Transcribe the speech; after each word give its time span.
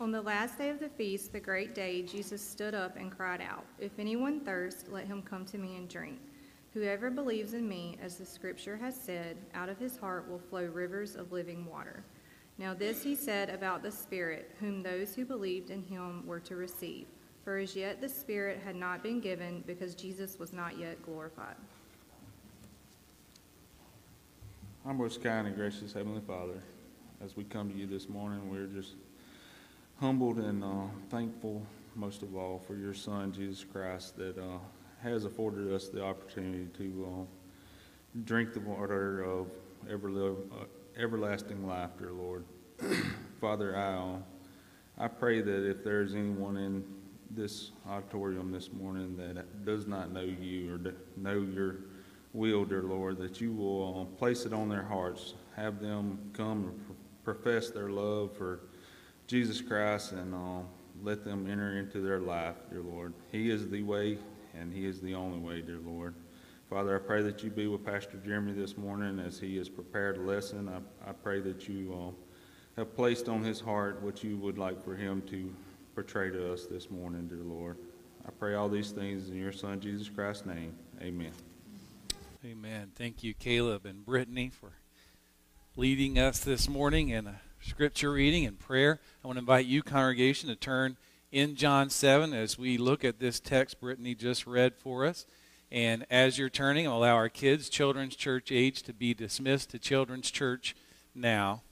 On 0.00 0.12
the 0.12 0.22
last 0.22 0.58
day 0.58 0.70
of 0.70 0.78
the 0.78 0.88
feast, 0.88 1.32
the 1.32 1.40
great 1.40 1.74
day, 1.74 2.02
Jesus 2.02 2.40
stood 2.40 2.72
up 2.72 2.96
and 2.96 3.10
cried 3.10 3.40
out, 3.40 3.64
If 3.80 3.98
anyone 3.98 4.38
thirsts, 4.38 4.84
let 4.88 5.08
him 5.08 5.22
come 5.22 5.44
to 5.46 5.58
me 5.58 5.74
and 5.76 5.88
drink. 5.88 6.20
Whoever 6.72 7.10
believes 7.10 7.52
in 7.52 7.68
me, 7.68 7.98
as 8.00 8.16
the 8.16 8.24
scripture 8.24 8.76
has 8.76 8.94
said, 8.94 9.36
out 9.54 9.68
of 9.68 9.76
his 9.78 9.96
heart 9.96 10.30
will 10.30 10.38
flow 10.38 10.66
rivers 10.66 11.16
of 11.16 11.32
living 11.32 11.66
water. 11.66 12.04
Now, 12.58 12.74
this 12.74 13.02
he 13.02 13.16
said 13.16 13.50
about 13.50 13.82
the 13.82 13.90
Spirit, 13.90 14.54
whom 14.60 14.84
those 14.84 15.16
who 15.16 15.24
believed 15.24 15.70
in 15.70 15.82
him 15.82 16.24
were 16.24 16.40
to 16.40 16.54
receive. 16.54 17.06
For 17.42 17.58
as 17.58 17.74
yet 17.74 18.00
the 18.00 18.08
Spirit 18.08 18.60
had 18.64 18.76
not 18.76 19.02
been 19.02 19.18
given, 19.18 19.64
because 19.66 19.96
Jesus 19.96 20.38
was 20.38 20.52
not 20.52 20.78
yet 20.78 21.02
glorified. 21.02 21.56
Our 24.86 24.94
most 24.94 25.24
kind 25.24 25.48
and 25.48 25.56
gracious 25.56 25.92
Heavenly 25.92 26.22
Father, 26.24 26.62
as 27.20 27.36
we 27.36 27.42
come 27.42 27.68
to 27.68 27.76
you 27.76 27.88
this 27.88 28.08
morning, 28.08 28.48
we're 28.48 28.66
just 28.66 28.94
humbled 30.00 30.38
and 30.38 30.62
uh, 30.62 30.86
thankful, 31.10 31.60
most 31.96 32.22
of 32.22 32.36
all, 32.36 32.62
for 32.64 32.76
your 32.76 32.94
Son, 32.94 33.32
Jesus 33.32 33.64
Christ, 33.64 34.16
that 34.16 34.38
uh, 34.38 34.58
has 35.02 35.24
afforded 35.24 35.72
us 35.72 35.88
the 35.88 36.02
opportunity 36.02 36.68
to 36.76 37.06
uh, 37.08 38.20
drink 38.24 38.52
the 38.52 38.60
water 38.60 39.22
of 39.22 39.48
uh, 39.90 40.64
everlasting 40.96 41.66
life, 41.66 41.90
dear 41.98 42.12
Lord. 42.12 42.44
Father, 43.40 43.76
I, 43.76 43.94
uh, 43.94 45.04
I 45.04 45.08
pray 45.08 45.40
that 45.40 45.68
if 45.68 45.82
there's 45.82 46.14
anyone 46.14 46.56
in 46.56 46.84
this 47.30 47.72
auditorium 47.88 48.52
this 48.52 48.72
morning 48.72 49.16
that 49.16 49.64
does 49.64 49.86
not 49.86 50.12
know 50.12 50.20
you 50.22 50.74
or 50.74 50.94
know 51.16 51.40
your 51.40 51.76
will, 52.32 52.64
dear 52.64 52.82
Lord, 52.82 53.18
that 53.18 53.40
you 53.40 53.52
will 53.52 54.02
uh, 54.02 54.16
place 54.16 54.46
it 54.46 54.52
on 54.52 54.68
their 54.68 54.84
hearts, 54.84 55.34
have 55.56 55.80
them 55.80 56.30
come 56.32 56.68
and 56.68 56.96
profess 57.24 57.70
their 57.70 57.90
love 57.90 58.36
for 58.36 58.60
Jesus 59.28 59.60
Christ 59.60 60.12
and 60.12 60.34
uh, 60.34 60.62
let 61.02 61.22
them 61.22 61.50
enter 61.50 61.78
into 61.78 62.00
their 62.00 62.18
life, 62.18 62.56
dear 62.70 62.80
Lord. 62.80 63.12
He 63.30 63.50
is 63.50 63.68
the 63.68 63.82
way 63.82 64.16
and 64.58 64.72
He 64.72 64.86
is 64.86 65.02
the 65.02 65.14
only 65.14 65.38
way, 65.38 65.60
dear 65.60 65.80
Lord. 65.84 66.14
Father, 66.70 66.96
I 66.96 66.98
pray 66.98 67.20
that 67.20 67.44
you 67.44 67.50
be 67.50 67.66
with 67.66 67.84
Pastor 67.84 68.18
Jeremy 68.24 68.52
this 68.52 68.78
morning 68.78 69.18
as 69.18 69.38
he 69.38 69.58
has 69.58 69.68
prepared 69.68 70.16
a 70.16 70.20
lesson. 70.22 70.68
I, 70.68 71.10
I 71.10 71.12
pray 71.12 71.40
that 71.40 71.68
you 71.68 71.94
uh, 71.94 72.80
have 72.80 72.96
placed 72.96 73.28
on 73.28 73.42
his 73.42 73.60
heart 73.60 74.02
what 74.02 74.24
you 74.24 74.38
would 74.38 74.56
like 74.56 74.82
for 74.82 74.96
him 74.96 75.22
to 75.28 75.54
portray 75.94 76.30
to 76.30 76.50
us 76.52 76.64
this 76.64 76.90
morning, 76.90 77.26
dear 77.26 77.38
Lord. 77.38 77.76
I 78.26 78.30
pray 78.30 78.54
all 78.54 78.70
these 78.70 78.92
things 78.92 79.28
in 79.28 79.36
your 79.36 79.52
Son, 79.52 79.78
Jesus 79.78 80.08
Christ's 80.08 80.46
name. 80.46 80.74
Amen. 81.02 81.32
Amen. 82.44 82.92
Thank 82.94 83.22
you, 83.22 83.34
Caleb 83.34 83.84
and 83.84 84.06
Brittany, 84.06 84.50
for 84.50 84.72
leading 85.76 86.18
us 86.18 86.40
this 86.40 86.66
morning 86.66 87.10
in 87.10 87.26
a 87.26 87.40
scripture 87.60 88.12
reading 88.12 88.46
and 88.46 88.58
prayer. 88.58 89.00
I 89.22 89.26
want 89.26 89.36
to 89.36 89.40
invite 89.40 89.66
you, 89.66 89.82
congregation, 89.82 90.48
to 90.48 90.56
turn 90.56 90.96
in 91.32 91.56
John 91.56 91.90
7 91.90 92.32
as 92.32 92.58
we 92.58 92.78
look 92.78 93.04
at 93.04 93.18
this 93.18 93.40
text 93.40 93.80
Brittany 93.80 94.14
just 94.14 94.46
read 94.46 94.74
for 94.76 95.04
us. 95.04 95.26
And 95.70 96.06
as 96.10 96.38
you're 96.38 96.48
turning, 96.48 96.86
I'll 96.86 96.98
allow 96.98 97.14
our 97.14 97.28
kids, 97.28 97.68
children's 97.68 98.16
church 98.16 98.50
age, 98.50 98.82
to 98.84 98.92
be 98.92 99.12
dismissed 99.12 99.70
to 99.70 99.78
children's 99.78 100.30
church 100.30 100.74
now. 101.14 101.62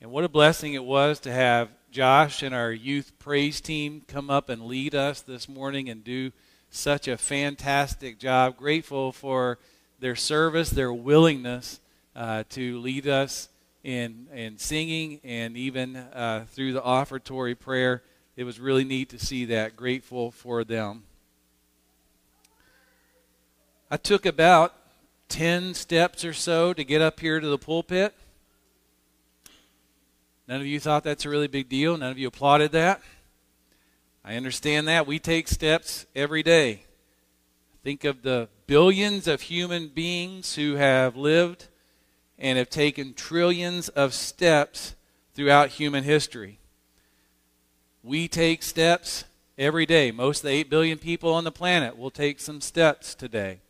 And 0.00 0.10
what 0.10 0.24
a 0.24 0.28
blessing 0.28 0.74
it 0.74 0.84
was 0.84 1.18
to 1.20 1.32
have 1.32 1.70
Josh 1.90 2.42
and 2.42 2.54
our 2.54 2.72
youth 2.72 3.12
praise 3.18 3.60
team 3.60 4.02
come 4.06 4.28
up 4.28 4.48
and 4.48 4.66
lead 4.66 4.94
us 4.94 5.22
this 5.22 5.48
morning 5.48 5.88
and 5.88 6.04
do 6.04 6.32
such 6.68 7.08
a 7.08 7.16
fantastic 7.16 8.18
job. 8.18 8.56
Grateful 8.56 9.12
for 9.12 9.58
their 10.00 10.16
service, 10.16 10.70
their 10.70 10.92
willingness 10.92 11.80
uh, 12.14 12.44
to 12.50 12.78
lead 12.80 13.06
us 13.06 13.48
in, 13.84 14.26
in 14.32 14.56
singing 14.58 15.20
and 15.22 15.56
even 15.56 15.94
uh, 15.94 16.46
through 16.48 16.72
the 16.72 16.82
offertory 16.82 17.54
prayer. 17.54 18.02
It 18.34 18.44
was 18.44 18.58
really 18.58 18.82
neat 18.82 19.10
to 19.10 19.18
see 19.18 19.44
that. 19.44 19.76
Grateful 19.76 20.32
for 20.32 20.64
them. 20.64 21.04
I 23.90 23.98
took 23.98 24.26
about 24.26 24.74
10 25.28 25.74
steps 25.74 26.24
or 26.24 26.32
so 26.32 26.72
to 26.72 26.82
get 26.82 27.00
up 27.00 27.20
here 27.20 27.38
to 27.38 27.46
the 27.46 27.58
pulpit. 27.58 28.14
None 30.48 30.60
of 30.60 30.66
you 30.66 30.80
thought 30.80 31.04
that's 31.04 31.24
a 31.24 31.30
really 31.30 31.46
big 31.46 31.68
deal. 31.68 31.96
None 31.96 32.10
of 32.10 32.18
you 32.18 32.26
applauded 32.26 32.72
that. 32.72 33.02
I 34.24 34.36
understand 34.36 34.88
that. 34.88 35.06
We 35.06 35.18
take 35.18 35.48
steps 35.48 36.06
every 36.16 36.42
day. 36.42 36.84
Think 37.82 38.04
of 38.04 38.22
the 38.22 38.48
billions 38.66 39.28
of 39.28 39.42
human 39.42 39.88
beings 39.88 40.54
who 40.54 40.76
have 40.76 41.16
lived 41.16 41.68
and 42.38 42.58
have 42.58 42.70
taken 42.70 43.14
trillions 43.14 43.88
of 43.90 44.14
steps 44.14 44.94
throughout 45.34 45.70
human 45.70 46.04
history. 46.04 46.58
We 48.02 48.28
take 48.28 48.62
steps 48.62 49.24
every 49.56 49.86
day. 49.86 50.10
Most 50.10 50.40
of 50.40 50.48
the 50.48 50.56
8 50.56 50.70
billion 50.70 50.98
people 50.98 51.32
on 51.32 51.44
the 51.44 51.52
planet 51.52 51.96
will 51.96 52.10
take 52.10 52.40
some 52.40 52.60
steps 52.60 53.14
today. 53.14 53.60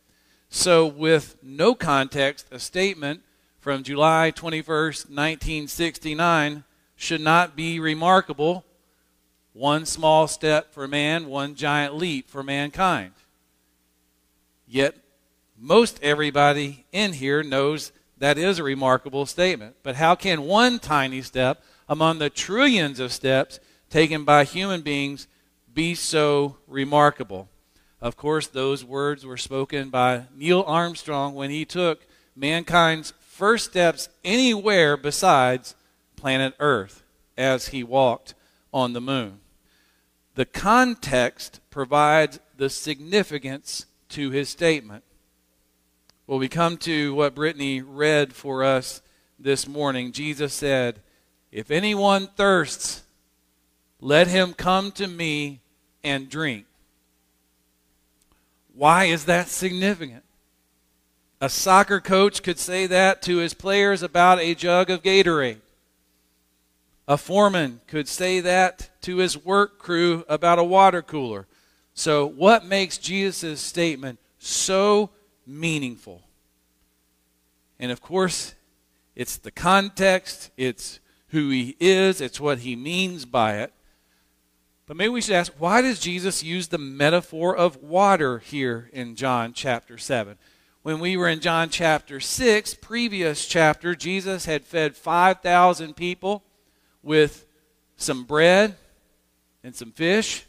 So, 0.49 0.87
with 0.87 1.37
no 1.43 1.75
context, 1.75 2.47
a 2.51 2.59
statement 2.59 3.23
from 3.61 3.83
July 3.83 4.33
21st, 4.35 5.09
1969 5.11 6.65
should 6.97 7.21
not 7.21 7.57
be 7.57 7.81
remarkable 7.81 8.65
one 9.53 9.87
small 9.87 10.27
step 10.27 10.73
for 10.73 10.87
man, 10.87 11.29
one 11.29 11.55
giant 11.55 11.95
leap 11.95 12.29
for 12.29 12.43
mankind. 12.43 13.13
Yet, 14.67 14.97
most 15.59 15.99
everybody 16.03 16.85
in 16.93 17.13
here 17.15 17.43
knows 17.43 17.93
that 18.19 18.39
is 18.39 18.59
a 18.59 18.65
remarkable 18.65 19.27
statement. 19.27 19.77
But 19.83 19.97
how 19.97 20.15
can 20.15 20.43
one 20.43 20.79
tiny 20.79 21.23
step 21.23 21.63
among 21.89 22.19
the 22.19 22.31
trillions 22.31 23.01
of 23.01 23.13
steps 23.13 23.61
taken 23.91 24.25
by 24.25 24.45
human 24.45 24.83
beings 24.83 25.27
be 25.73 25.95
so 25.95 26.57
remarkable? 26.67 27.49
Of 28.01 28.17
course, 28.17 28.47
those 28.47 28.85
words 28.85 29.25
were 29.25 29.37
spoken 29.37 29.91
by 29.91 30.25
Neil 30.35 30.65
Armstrong 30.67 31.35
when 31.35 31.51
he 31.51 31.65
took 31.65 32.07
mankind's 32.37 33.13
first 33.21 33.71
steps 33.71 34.09
anywhere 34.25 34.97
besides 34.97 35.75
planet 36.17 36.55
Earth 36.61 37.03
as 37.37 37.69
he 37.69 37.83
walked 37.83 38.35
on 38.73 38.93
the 38.93 39.01
moon 39.01 39.41
the 40.35 40.45
context 40.45 41.61
provides 41.71 42.41
the 42.57 42.69
significance 42.69 43.87
to 44.11 44.31
his 44.31 44.49
statement. 44.49 45.04
Well, 46.27 46.39
we 46.39 46.49
come 46.49 46.79
to 46.79 47.15
what 47.15 47.35
Brittany 47.35 47.83
read 47.83 48.33
for 48.33 48.65
us 48.65 49.03
this 49.39 49.69
morning. 49.69 50.11
Jesus 50.11 50.55
said, 50.55 51.03
If 51.53 51.71
anyone 51.71 52.29
thirsts, 52.29 53.03
let 54.01 54.27
him 54.27 54.55
come 54.55 54.91
to 54.93 55.07
me 55.07 55.61
and 56.03 56.31
drink. 56.31 56.65
Why 58.73 59.05
is 59.05 59.27
that 59.27 59.49
significant? 59.49 60.25
A 61.43 61.51
soccer 61.51 62.01
coach 62.01 62.43
could 62.43 62.59
say 62.59 62.87
that 62.87 63.21
to 63.23 63.37
his 63.37 63.53
players 63.53 64.03
about 64.03 64.41
a 64.41 64.55
jug 64.55 64.89
of 64.89 65.03
Gatorade. 65.03 65.61
A 67.07 67.19
foreman 67.19 67.83
could 67.87 68.09
say 68.09 68.41
that 68.41 68.89
to 69.03 69.19
his 69.19 69.37
work 69.37 69.79
crew 69.79 70.25
about 70.27 70.59
a 70.59 70.65
water 70.65 71.03
cooler. 71.03 71.47
So, 71.93 72.25
what 72.25 72.65
makes 72.65 72.97
Jesus' 72.97 73.61
statement 73.61 74.19
so 74.39 75.11
meaningful? 75.47 76.23
And 77.79 77.91
of 77.91 78.01
course, 78.01 78.55
it's 79.15 79.37
the 79.37 79.51
context, 79.51 80.51
it's 80.57 81.01
who 81.29 81.51
he 81.51 81.77
is, 81.81 82.21
it's 82.21 82.41
what 82.41 82.59
he 82.59 82.77
means 82.77 83.25
by 83.25 83.59
it. 83.59 83.73
But 84.87 84.97
maybe 84.97 85.11
we 85.11 85.21
should 85.21 85.35
ask 85.35 85.53
why 85.59 85.81
does 85.81 85.99
Jesus 85.99 86.43
use 86.43 86.69
the 86.69 86.79
metaphor 86.79 87.57
of 87.57 87.83
water 87.83 88.39
here 88.39 88.91
in 88.93 89.17
John 89.17 89.53
chapter 89.53 89.97
7? 89.97 90.37
When 90.83 91.01
we 91.01 91.17
were 91.17 91.29
in 91.29 91.41
John 91.41 91.71
chapter 91.71 92.21
6, 92.21 92.75
previous 92.75 93.47
chapter, 93.47 93.95
Jesus 93.95 94.45
had 94.45 94.67
fed 94.67 94.95
5,000 94.95 95.97
people 95.97 96.45
with 97.03 97.47
some 97.97 98.25
bread 98.25 98.77
and 99.63 99.75
some 99.75 99.93
fish. 99.93 100.45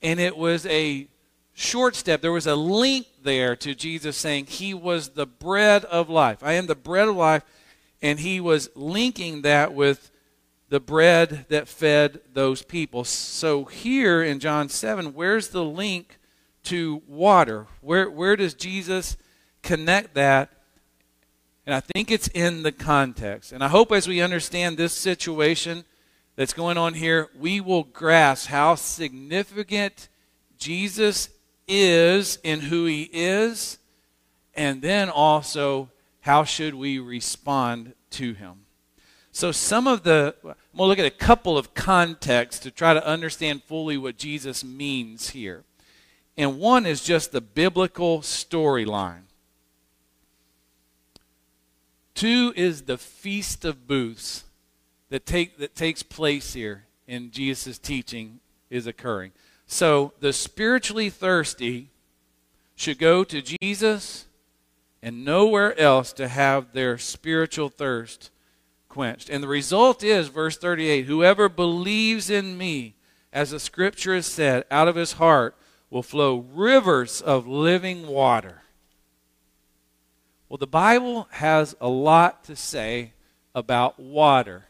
And 0.00 0.20
it 0.20 0.36
was 0.36 0.64
a 0.66 1.08
short 1.56 1.96
step. 1.96 2.20
There 2.20 2.30
was 2.30 2.46
a 2.46 2.54
link 2.54 3.06
there 3.22 3.56
to 3.56 3.74
Jesus 3.74 4.16
saying 4.16 4.46
he 4.46 4.74
was 4.74 5.10
the 5.10 5.26
bread 5.26 5.84
of 5.86 6.08
life. 6.08 6.38
I 6.42 6.52
am 6.52 6.66
the 6.66 6.76
bread 6.76 7.08
of 7.08 7.16
life. 7.16 7.42
And 8.02 8.20
he 8.20 8.40
was 8.40 8.68
linking 8.76 9.42
that 9.42 9.74
with 9.74 10.10
the 10.68 10.78
bread 10.78 11.46
that 11.48 11.66
fed 11.66 12.20
those 12.32 12.62
people. 12.62 13.04
So 13.04 13.64
here 13.64 14.22
in 14.22 14.38
John 14.38 14.68
7, 14.68 15.14
where's 15.14 15.48
the 15.48 15.64
link 15.64 16.18
to 16.64 17.02
water? 17.08 17.66
Where, 17.80 18.10
where 18.10 18.36
does 18.36 18.54
Jesus 18.54 19.16
connect 19.62 20.14
that 20.14 20.52
and 21.66 21.74
I 21.74 21.80
think 21.80 22.12
it's 22.12 22.28
in 22.28 22.62
the 22.62 22.70
context. 22.70 23.50
And 23.50 23.62
I 23.62 23.68
hope 23.68 23.90
as 23.90 24.06
we 24.06 24.20
understand 24.20 24.76
this 24.76 24.92
situation 24.92 25.84
that's 26.36 26.52
going 26.52 26.78
on 26.78 26.94
here, 26.94 27.28
we 27.36 27.60
will 27.60 27.82
grasp 27.82 28.48
how 28.48 28.76
significant 28.76 30.08
Jesus 30.58 31.28
is 31.68 32.38
in 32.42 32.60
who 32.60 32.86
he 32.86 33.08
is, 33.12 33.78
and 34.54 34.82
then 34.82 35.08
also 35.08 35.90
how 36.20 36.44
should 36.44 36.74
we 36.74 36.98
respond 36.98 37.94
to 38.10 38.34
him. 38.34 38.60
So, 39.32 39.52
some 39.52 39.86
of 39.86 40.02
the, 40.02 40.34
we'll 40.72 40.88
look 40.88 40.98
at 40.98 41.04
a 41.04 41.10
couple 41.10 41.58
of 41.58 41.74
contexts 41.74 42.62
to 42.62 42.70
try 42.70 42.94
to 42.94 43.06
understand 43.06 43.62
fully 43.64 43.98
what 43.98 44.16
Jesus 44.16 44.64
means 44.64 45.30
here. 45.30 45.62
And 46.38 46.58
one 46.58 46.86
is 46.86 47.02
just 47.02 47.32
the 47.32 47.40
biblical 47.40 48.20
storyline. 48.20 49.24
Two 52.14 52.54
is 52.56 52.82
the 52.82 52.96
Feast 52.96 53.66
of 53.66 53.86
Booths 53.86 54.44
that, 55.10 55.26
take, 55.26 55.58
that 55.58 55.74
takes 55.74 56.02
place 56.02 56.54
here 56.54 56.84
in 57.06 57.30
Jesus' 57.30 57.78
teaching 57.78 58.40
is 58.70 58.86
occurring. 58.86 59.32
So, 59.66 60.12
the 60.20 60.32
spiritually 60.32 61.10
thirsty 61.10 61.90
should 62.76 62.98
go 62.98 63.24
to 63.24 63.42
Jesus 63.42 64.26
and 65.02 65.24
nowhere 65.24 65.78
else 65.78 66.12
to 66.14 66.28
have 66.28 66.72
their 66.72 66.98
spiritual 66.98 67.68
thirst 67.68 68.30
quenched. 68.88 69.28
And 69.28 69.42
the 69.42 69.48
result 69.48 70.02
is, 70.04 70.28
verse 70.28 70.56
38 70.56 71.06
whoever 71.06 71.48
believes 71.48 72.30
in 72.30 72.56
me, 72.56 72.94
as 73.32 73.50
the 73.50 73.60
scripture 73.60 74.14
has 74.14 74.26
said, 74.26 74.64
out 74.70 74.88
of 74.88 74.96
his 74.96 75.12
heart 75.12 75.56
will 75.90 76.02
flow 76.02 76.46
rivers 76.52 77.20
of 77.20 77.46
living 77.46 78.06
water. 78.06 78.62
Well, 80.48 80.58
the 80.58 80.66
Bible 80.66 81.26
has 81.32 81.74
a 81.80 81.88
lot 81.88 82.44
to 82.44 82.54
say 82.54 83.12
about 83.54 83.98
water. 83.98 84.66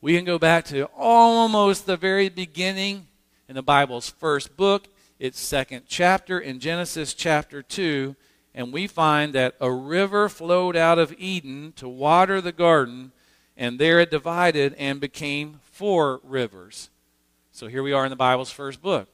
We 0.00 0.16
can 0.16 0.24
go 0.24 0.38
back 0.38 0.64
to 0.66 0.84
almost 0.96 1.86
the 1.86 1.96
very 1.96 2.28
beginning 2.28 3.08
in 3.50 3.56
the 3.56 3.62
Bible's 3.62 4.08
first 4.08 4.56
book, 4.56 4.86
its 5.18 5.40
second 5.40 5.82
chapter 5.88 6.38
in 6.38 6.60
Genesis 6.60 7.14
chapter 7.14 7.62
2, 7.62 8.14
and 8.54 8.72
we 8.72 8.86
find 8.86 9.32
that 9.32 9.56
a 9.60 9.72
river 9.72 10.28
flowed 10.28 10.76
out 10.76 11.00
of 11.00 11.12
Eden 11.18 11.72
to 11.74 11.88
water 11.88 12.40
the 12.40 12.52
garden, 12.52 13.10
and 13.56 13.76
there 13.76 13.98
it 13.98 14.08
divided 14.08 14.76
and 14.78 15.00
became 15.00 15.58
four 15.64 16.20
rivers. 16.22 16.90
So 17.50 17.66
here 17.66 17.82
we 17.82 17.92
are 17.92 18.04
in 18.04 18.10
the 18.10 18.16
Bible's 18.16 18.52
first 18.52 18.80
book. 18.80 19.08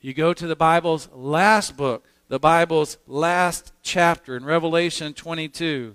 You 0.00 0.14
go 0.14 0.32
to 0.32 0.46
the 0.46 0.56
Bible's 0.56 1.10
last 1.12 1.76
book, 1.76 2.06
the 2.28 2.40
Bible's 2.40 2.96
last 3.06 3.74
chapter 3.82 4.34
in 4.34 4.46
Revelation 4.46 5.12
22. 5.12 5.94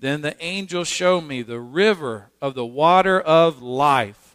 Then 0.00 0.22
the 0.22 0.34
angel 0.42 0.82
showed 0.82 1.20
me 1.20 1.42
the 1.42 1.60
river 1.60 2.32
of 2.40 2.54
the 2.54 2.66
water 2.66 3.20
of 3.20 3.62
life, 3.62 4.31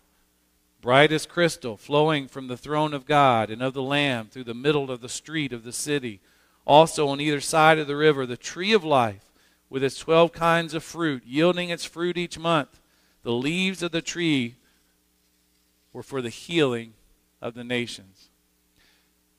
bright 0.81 1.11
as 1.11 1.25
crystal, 1.25 1.77
flowing 1.77 2.27
from 2.27 2.47
the 2.47 2.57
throne 2.57 2.93
of 2.93 3.05
God 3.05 3.49
and 3.49 3.61
of 3.61 3.73
the 3.73 3.81
Lamb 3.81 4.27
through 4.27 4.45
the 4.45 4.53
middle 4.53 4.91
of 4.91 5.01
the 5.01 5.09
street 5.09 5.51
of 5.53 5.63
the 5.63 5.73
city. 5.73 6.19
Also, 6.65 7.07
on 7.07 7.21
either 7.21 7.41
side 7.41 7.79
of 7.79 7.87
the 7.87 7.95
river, 7.95 8.25
the 8.25 8.37
tree 8.37 8.73
of 8.73 8.83
life, 8.83 9.25
with 9.69 9.83
its 9.83 9.99
twelve 9.99 10.31
kinds 10.31 10.73
of 10.73 10.83
fruit, 10.83 11.23
yielding 11.25 11.69
its 11.69 11.85
fruit 11.85 12.17
each 12.17 12.39
month. 12.39 12.79
The 13.23 13.31
leaves 13.31 13.83
of 13.83 13.91
the 13.91 14.01
tree 14.01 14.55
were 15.91 16.03
for 16.03 16.21
the 16.21 16.29
healing 16.29 16.93
of 17.41 17.53
the 17.53 17.63
nations. 17.63 18.29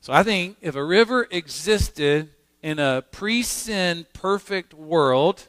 So 0.01 0.13
I 0.13 0.23
think 0.23 0.57
if 0.61 0.75
a 0.75 0.83
river 0.83 1.27
existed 1.31 2.29
in 2.61 2.79
a 2.79 3.03
pre 3.11 3.43
sin 3.43 4.05
perfect 4.13 4.73
world, 4.73 5.47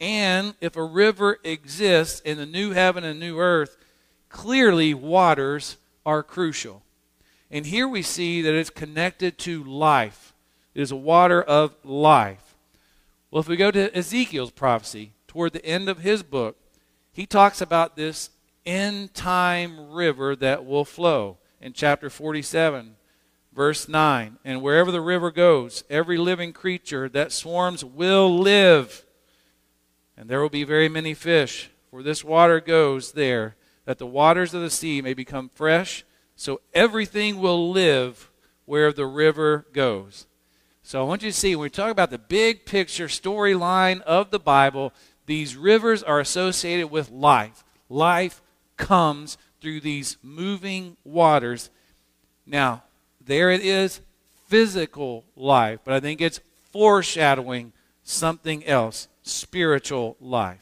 and 0.00 0.54
if 0.60 0.76
a 0.76 0.84
river 0.84 1.38
exists 1.44 2.20
in 2.20 2.38
the 2.38 2.46
new 2.46 2.72
heaven 2.72 3.04
and 3.04 3.20
new 3.20 3.38
earth, 3.38 3.76
clearly 4.34 4.92
waters 4.92 5.76
are 6.04 6.22
crucial. 6.22 6.82
And 7.52 7.64
here 7.64 7.86
we 7.86 8.02
see 8.02 8.42
that 8.42 8.52
it's 8.52 8.68
connected 8.68 9.38
to 9.38 9.62
life. 9.62 10.34
It 10.74 10.82
is 10.82 10.90
a 10.90 10.96
water 10.96 11.40
of 11.40 11.76
life. 11.84 12.56
Well, 13.30 13.40
if 13.40 13.48
we 13.48 13.56
go 13.56 13.70
to 13.70 13.96
Ezekiel's 13.96 14.50
prophecy, 14.50 15.12
toward 15.28 15.52
the 15.52 15.64
end 15.64 15.88
of 15.88 16.00
his 16.00 16.24
book, 16.24 16.56
he 17.12 17.26
talks 17.26 17.60
about 17.60 17.94
this 17.94 18.30
end 18.66 19.14
time 19.14 19.92
river 19.92 20.34
that 20.34 20.66
will 20.66 20.84
flow 20.84 21.38
in 21.60 21.72
chapter 21.72 22.10
47, 22.10 22.96
verse 23.54 23.88
9. 23.88 24.38
And 24.44 24.62
wherever 24.62 24.90
the 24.90 25.00
river 25.00 25.30
goes, 25.30 25.84
every 25.88 26.18
living 26.18 26.52
creature 26.52 27.08
that 27.10 27.30
swarms 27.30 27.84
will 27.84 28.36
live. 28.36 29.06
And 30.16 30.28
there 30.28 30.40
will 30.40 30.50
be 30.50 30.64
very 30.64 30.88
many 30.88 31.14
fish, 31.14 31.70
for 31.88 32.02
this 32.02 32.24
water 32.24 32.60
goes 32.60 33.12
there, 33.12 33.54
that 33.84 33.98
the 33.98 34.06
waters 34.06 34.54
of 34.54 34.62
the 34.62 34.70
sea 34.70 35.02
may 35.02 35.14
become 35.14 35.50
fresh, 35.54 36.04
so 36.36 36.60
everything 36.72 37.38
will 37.38 37.70
live 37.70 38.30
where 38.64 38.92
the 38.92 39.06
river 39.06 39.66
goes. 39.72 40.26
So 40.82 41.00
I 41.00 41.04
want 41.04 41.22
you 41.22 41.30
to 41.30 41.36
see, 41.36 41.54
when 41.56 41.64
we 41.64 41.70
talk 41.70 41.90
about 41.90 42.10
the 42.10 42.18
big 42.18 42.66
picture 42.66 43.06
storyline 43.06 44.00
of 44.02 44.30
the 44.30 44.38
Bible, 44.38 44.92
these 45.26 45.56
rivers 45.56 46.02
are 46.02 46.20
associated 46.20 46.90
with 46.90 47.10
life. 47.10 47.64
Life 47.88 48.42
comes 48.76 49.38
through 49.60 49.80
these 49.80 50.18
moving 50.22 50.96
waters. 51.04 51.70
Now, 52.46 52.82
there 53.24 53.50
it 53.50 53.62
is, 53.62 54.00
physical 54.46 55.24
life, 55.36 55.80
but 55.84 55.94
I 55.94 56.00
think 56.00 56.20
it's 56.20 56.40
foreshadowing 56.70 57.72
something 58.02 58.64
else, 58.66 59.08
spiritual 59.22 60.16
life. 60.20 60.60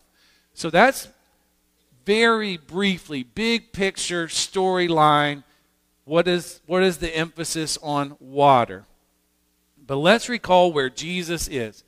So 0.55 0.71
that's 0.71 1.09
very 2.05 2.57
briefly, 2.57 3.23
big 3.23 3.73
picture 3.73 4.27
storyline. 4.27 5.45
What 6.05 6.27
is, 6.29 6.61
what 6.67 6.83
is 6.83 6.99
the 6.99 7.15
emphasis 7.17 7.79
on 7.83 8.17
water? 8.19 8.85
But 9.87 9.97
let's 9.97 10.29
recall 10.29 10.73
where 10.73 10.91
Jesus 10.91 11.49
is. 11.49 11.85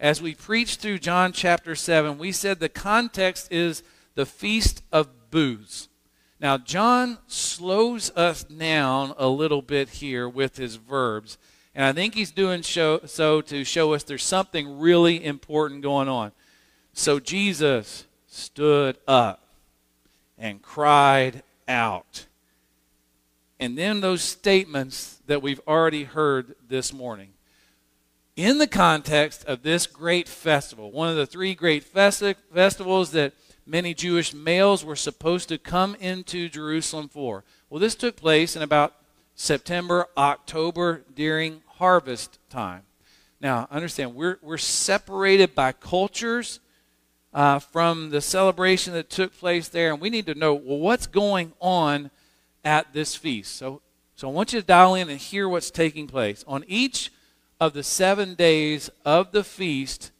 As 0.00 0.20
we 0.20 0.34
preached 0.34 0.80
through 0.80 0.98
John 0.98 1.32
chapter 1.32 1.74
7, 1.74 2.18
we 2.18 2.32
said 2.32 2.58
the 2.58 2.68
context 2.68 3.52
is 3.52 3.82
the 4.14 4.26
Feast 4.26 4.82
of 4.92 5.30
Booths. 5.30 5.88
Now, 6.40 6.58
John 6.58 7.18
slows 7.26 8.10
us 8.16 8.44
down 8.44 9.14
a 9.16 9.28
little 9.28 9.62
bit 9.62 9.88
here 9.88 10.28
with 10.28 10.56
his 10.56 10.76
verbs, 10.76 11.38
and 11.74 11.84
I 11.84 11.92
think 11.92 12.14
he's 12.14 12.32
doing 12.32 12.62
show, 12.62 13.00
so 13.06 13.40
to 13.42 13.64
show 13.64 13.94
us 13.94 14.02
there's 14.02 14.24
something 14.24 14.78
really 14.78 15.24
important 15.24 15.82
going 15.82 16.08
on. 16.08 16.32
So 16.92 17.18
Jesus 17.18 18.06
stood 18.26 18.98
up 19.08 19.43
and 20.38 20.62
cried 20.62 21.42
out. 21.68 22.26
And 23.60 23.78
then 23.78 24.00
those 24.00 24.22
statements 24.22 25.20
that 25.26 25.42
we've 25.42 25.60
already 25.66 26.04
heard 26.04 26.54
this 26.68 26.92
morning 26.92 27.30
in 28.36 28.58
the 28.58 28.66
context 28.66 29.44
of 29.44 29.62
this 29.62 29.86
great 29.86 30.28
festival, 30.28 30.90
one 30.90 31.08
of 31.08 31.16
the 31.16 31.26
three 31.26 31.54
great 31.54 31.84
festi- 31.84 32.34
festivals 32.52 33.12
that 33.12 33.32
many 33.64 33.94
Jewish 33.94 34.34
males 34.34 34.84
were 34.84 34.96
supposed 34.96 35.48
to 35.48 35.58
come 35.58 35.94
into 35.96 36.48
Jerusalem 36.48 37.08
for. 37.08 37.44
Well, 37.70 37.80
this 37.80 37.94
took 37.94 38.16
place 38.16 38.56
in 38.56 38.62
about 38.62 38.94
September, 39.36 40.06
October 40.16 41.04
during 41.14 41.62
harvest 41.76 42.38
time. 42.50 42.82
Now, 43.40 43.68
understand, 43.70 44.14
we're, 44.14 44.38
we're 44.42 44.58
separated 44.58 45.54
by 45.54 45.72
cultures 45.72 46.60
uh, 47.34 47.58
from 47.58 48.10
the 48.10 48.20
celebration 48.20 48.92
that 48.92 49.10
took 49.10 49.36
place 49.36 49.68
there, 49.68 49.92
and 49.92 50.00
we 50.00 50.08
need 50.08 50.26
to 50.26 50.34
know, 50.34 50.54
well, 50.54 50.78
what's 50.78 51.08
going 51.08 51.52
on 51.60 52.10
at 52.64 52.92
this 52.92 53.16
feast? 53.16 53.56
So, 53.56 53.82
so 54.14 54.28
I 54.28 54.32
want 54.32 54.52
you 54.52 54.60
to 54.60 54.66
dial 54.66 54.94
in 54.94 55.10
and 55.10 55.18
hear 55.18 55.48
what's 55.48 55.72
taking 55.72 56.06
place. 56.06 56.44
On 56.46 56.64
each 56.68 57.10
of 57.60 57.72
the 57.72 57.82
seven 57.82 58.34
days 58.34 58.88
of 59.04 59.32
the 59.32 59.42
feast, 59.42 60.12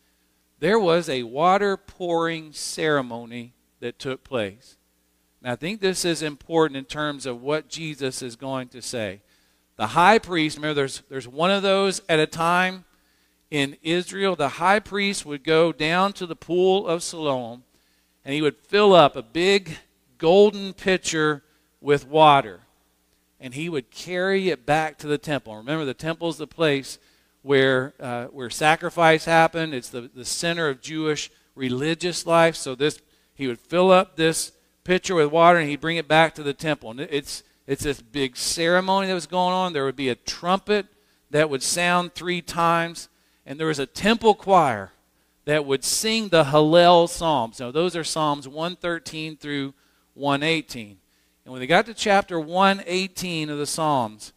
there 0.59 0.79
was 0.79 1.09
a 1.09 1.23
water 1.23 1.77
pouring 1.77 2.53
ceremony 2.53 3.55
that 3.79 3.99
took 3.99 4.25
place. 4.25 4.77
Now, 5.41 5.53
I 5.53 5.57
think 5.57 5.81
this 5.81 6.05
is 6.05 6.23
important 6.23 6.77
in 6.77 6.85
terms 6.85 7.27
of 7.27 7.43
what 7.43 7.69
Jesus 7.69 8.23
is 8.23 8.35
going 8.35 8.69
to 8.69 8.83
say. 8.83 9.21
The 9.77 9.89
high 9.89 10.19
priest, 10.19 10.57
remember, 10.57 10.75
there's, 10.75 11.03
there's 11.09 11.29
one 11.29 11.51
of 11.51 11.63
those 11.63 12.01
at 12.09 12.19
a 12.19 12.27
time 12.27 12.85
in 13.51 13.77
Israel. 13.83 14.37
The 14.37 14.49
high 14.51 14.81
priest 14.81 15.25
would 15.27 15.45
go 15.45 15.73
down 15.73 16.13
to 16.15 16.27
the 16.27 16.37
pool 16.37 16.87
of 16.87 17.03
Siloam 17.03 17.65
and 18.25 18.35
he 18.35 18.43
would 18.43 18.57
fill 18.57 18.95
up 18.95 19.17
a 19.17 19.23
big 19.23 19.79
golden 20.19 20.73
pitcher 20.73 21.43
with 21.81 22.07
water 22.07 22.61
and 23.41 23.55
he 23.55 23.69
would 23.69 23.91
carry 23.91 24.49
it 24.49 24.65
back 24.65 24.97
to 24.99 25.07
the 25.07 25.19
temple. 25.19 25.57
Remember, 25.57 25.85
the 25.85 25.95
temple 25.95 26.29
is 26.31 26.39
the 26.39 26.47
place 26.47 26.99
where, 27.43 27.93
uh, 28.01 28.25
where 28.27 28.49
sacrifice 28.49 29.27
happened. 29.27 29.75
It's 29.75 29.91
the, 29.91 30.11
the 30.15 30.25
center 30.25 30.69
of 30.69 30.81
Jewish 30.81 31.31
religious 31.55 32.27
life. 32.27 32.57
So 32.57 32.75
this, 32.75 33.01
he 33.35 33.47
would 33.47 33.61
fill 33.61 33.91
up 33.91 34.17
this 34.17 34.53
pitcher 34.83 35.15
with 35.15 35.31
water 35.31 35.59
and 35.59 35.69
he'd 35.69 35.81
bring 35.81 35.99
it 35.99 36.09
back 36.09 36.35
to 36.37 36.43
the 36.43 36.55
temple. 36.55 36.91
And 36.93 37.01
it's, 37.01 37.43
it's 37.67 37.85
this 37.85 38.01
big 38.01 38.37
ceremony 38.37 39.09
that 39.09 39.15
was 39.15 39.27
going 39.27 39.53
on. 39.53 39.73
There 39.73 39.85
would 39.85 39.97
be 39.97 40.09
a 40.09 40.15
trumpet 40.15 40.87
that 41.31 41.51
would 41.51 41.63
sound 41.63 42.15
three 42.15 42.41
times, 42.41 43.09
and 43.47 43.59
there 43.59 43.67
was 43.67 43.79
a 43.79 43.87
temple 43.87 44.35
choir 44.35 44.93
that 45.45 45.67
would 45.67 45.85
sing 45.85 46.29
the 46.29 46.45
Hallel 46.45 47.09
Psalms. 47.09 47.61
Now, 47.61 47.71
those 47.71 47.95
are 47.97 48.05
Psalms 48.05 48.49
113 48.49 49.37
through 49.37 49.75
118. 50.15 50.99
And 51.45 51.53
when 51.53 51.61
they 51.61 51.67
got 51.67 51.87
to 51.87 51.95
chapter 51.95 52.41
118 52.41 53.51
of 53.51 53.59
the 53.59 53.67
Psalms, 53.67 54.33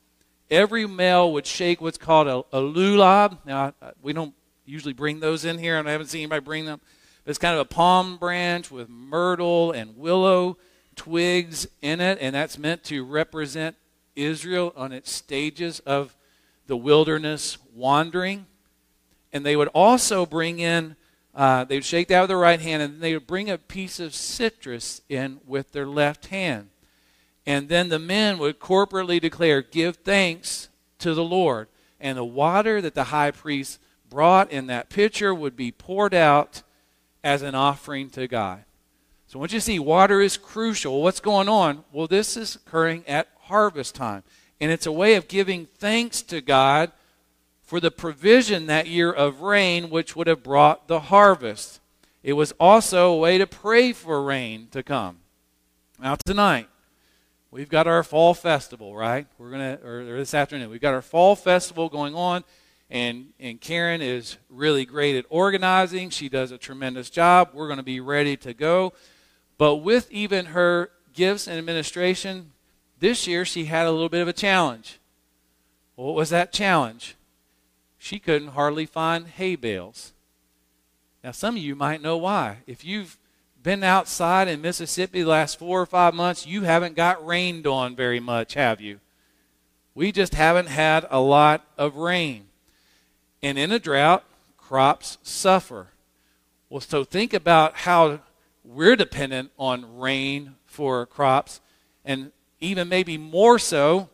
every 0.51 0.85
male 0.85 1.31
would 1.31 1.45
shake 1.45 1.79
what's 1.79 1.97
called 1.97 2.27
a, 2.27 2.57
a 2.57 2.61
lulav. 2.61 3.37
Now, 3.45 3.73
we 4.01 4.11
don't 4.11 4.33
usually 4.65 4.93
bring 4.93 5.19
those 5.19 5.45
in 5.45 5.57
here, 5.57 5.77
and 5.77 5.87
I 5.87 5.93
haven't 5.93 6.07
seen 6.07 6.21
anybody 6.21 6.43
bring 6.43 6.65
them. 6.65 6.81
It's 7.25 7.37
kind 7.37 7.55
of 7.55 7.61
a 7.61 7.65
palm 7.65 8.17
branch 8.17 8.69
with 8.71 8.89
myrtle 8.89 9.71
and 9.71 9.97
willow 9.97 10.57
twigs 10.95 11.67
in 11.81 12.01
it, 12.01 12.17
and 12.19 12.35
that's 12.35 12.57
meant 12.57 12.83
to 12.85 13.05
represent 13.05 13.75
Israel 14.15 14.73
on 14.75 14.91
its 14.91 15.11
stages 15.11 15.79
of 15.81 16.15
the 16.65 16.75
wilderness 16.75 17.57
wandering. 17.73 18.45
And 19.34 19.46
they 19.46 19.55
would 19.55 19.67
also 19.69 20.25
bring 20.25 20.60
in, 20.60 20.96
uh, 21.36 21.63
they 21.65 21.75
would 21.75 21.86
shake 21.86 22.07
that 22.07 22.22
with 22.22 22.29
their 22.29 22.38
right 22.38 22.60
hand, 22.60 22.81
and 22.81 23.01
they 23.01 23.13
would 23.13 23.27
bring 23.27 23.50
a 23.50 23.57
piece 23.57 24.00
of 24.00 24.15
citrus 24.15 25.01
in 25.10 25.39
with 25.46 25.72
their 25.72 25.88
left 25.88 26.27
hand. 26.27 26.69
And 27.46 27.69
then 27.69 27.89
the 27.89 28.00
men 28.00 28.38
would 28.39 28.60
corporately 28.60 29.22
declare, 29.22 29.62
Give 29.62 29.96
thanks 29.96 30.69
to 31.00 31.13
the 31.13 31.24
Lord. 31.24 31.67
And 32.00 32.17
the 32.17 32.25
water 32.25 32.81
that 32.81 32.93
the 32.93 33.05
high 33.05 33.31
priest 33.31 33.79
brought 34.10 34.51
in 34.51 34.67
that 34.67 34.89
pitcher 34.89 35.34
would 35.34 35.55
be 35.55 35.72
poured 35.72 36.13
out 36.13 36.62
as 37.24 37.41
an 37.41 37.55
offering 37.55 38.10
to 38.12 38.27
God. 38.27 38.63
So 39.27 39.39
once 39.39 39.51
you 39.51 39.60
see 39.60 39.79
water 39.79 40.22
is 40.22 40.38
crucial, 40.38 41.01
what's 41.01 41.19
going 41.19 41.50
on? 41.50 41.84
Well, 41.91 42.07
this 42.07 42.38
is 42.38 42.55
occurring 42.55 43.03
at 43.07 43.27
harvest 43.41 43.96
time. 43.96 44.24
And 44.60 44.72
it's 44.72 44.86
a 44.86 44.91
way 44.91 45.15
of 45.15 45.27
giving 45.27 45.65
thanks 45.65 46.22
to 46.24 46.41
God 46.41 46.91
for 47.67 47.81
the 47.81 47.91
provision 47.91 48.65
that 48.67 48.88
year 48.88 49.12
of 49.12 49.41
rain, 49.41 49.89
which 49.89 50.15
would 50.15 50.27
have 50.27 50.41
brought 50.41 50.88
the 50.88 51.01
harvest. 51.01 51.81
It 52.24 52.31
was 52.31 52.53
also 52.62 53.12
a 53.12 53.17
way 53.17 53.38
to 53.38 53.45
pray 53.45 53.91
for 53.91 54.24
rain 54.24 54.69
to 54.71 54.81
come. 54.81 55.17
Now, 56.01 56.15
tonight, 56.15 56.69
we've 57.51 57.67
got 57.67 57.86
our 57.86 58.03
fall 58.03 58.33
festival, 58.33 58.95
right? 58.95 59.27
We're 59.38 59.50
going 59.50 59.77
to, 59.77 59.86
or 59.86 60.15
this 60.15 60.33
afternoon, 60.33 60.69
we've 60.69 60.79
got 60.79 60.93
our 60.93 61.01
fall 61.01 61.36
festival 61.36 61.89
going 61.89 62.15
on. 62.15 62.45
And, 62.89 63.33
and 63.38 63.59
Karen 63.59 64.01
is 64.01 64.38
really 64.50 64.86
great 64.86 65.17
at 65.17 65.25
organizing. 65.27 66.09
She 66.09 66.29
does 66.29 66.51
a 66.51 66.57
tremendous 66.57 67.09
job. 67.09 67.50
We're 67.53 67.67
going 67.67 67.77
to 67.79 67.83
be 67.83 68.00
ready 68.00 68.38
to 68.38 68.53
go. 68.53 68.93
But 69.57 69.77
with 69.77 70.09
even 70.09 70.47
her 70.47 70.91
gifts 71.12 71.47
and 71.47 71.57
administration, 71.57 72.53
this 73.00 73.27
year 73.27 73.43
she 73.43 73.65
had 73.65 73.88
a 73.88 73.91
little 73.91 74.07
bit 74.07 74.21
of 74.21 74.29
a 74.29 74.33
challenge. 74.33 75.00
What 75.95 76.15
was 76.15 76.29
that 76.29 76.53
challenge? 76.53 77.17
She 78.07 78.19
couldn't 78.19 78.53
hardly 78.53 78.85
find 78.85 79.27
hay 79.27 79.57
bales. 79.57 80.13
Now, 81.25 81.31
some 81.31 81.57
of 81.57 81.61
you 81.61 81.75
might 81.75 82.01
know 82.01 82.15
why. 82.15 82.59
If 82.65 82.85
you've 82.85 83.17
been 83.61 83.83
outside 83.83 84.47
in 84.47 84.61
Mississippi 84.61 85.23
the 85.23 85.29
last 85.29 85.59
four 85.59 85.81
or 85.81 85.85
five 85.85 86.13
months, 86.13 86.47
you 86.47 86.61
haven't 86.61 86.95
got 86.95 87.25
rained 87.25 87.67
on 87.67 87.97
very 87.97 88.21
much, 88.21 88.53
have 88.53 88.79
you? 88.79 89.01
We 89.93 90.13
just 90.13 90.35
haven't 90.35 90.67
had 90.67 91.05
a 91.09 91.19
lot 91.19 91.65
of 91.77 91.97
rain. 91.97 92.45
And 93.43 93.57
in 93.57 93.73
a 93.73 93.79
drought, 93.79 94.23
crops 94.55 95.17
suffer. 95.21 95.87
Well, 96.69 96.79
so 96.79 97.03
think 97.03 97.33
about 97.33 97.75
how 97.75 98.21
we're 98.63 98.95
dependent 98.95 99.51
on 99.59 99.97
rain 99.97 100.55
for 100.65 101.05
crops, 101.07 101.59
and 102.05 102.31
even 102.61 102.87
maybe 102.87 103.17
more 103.17 103.59
so, 103.59 104.07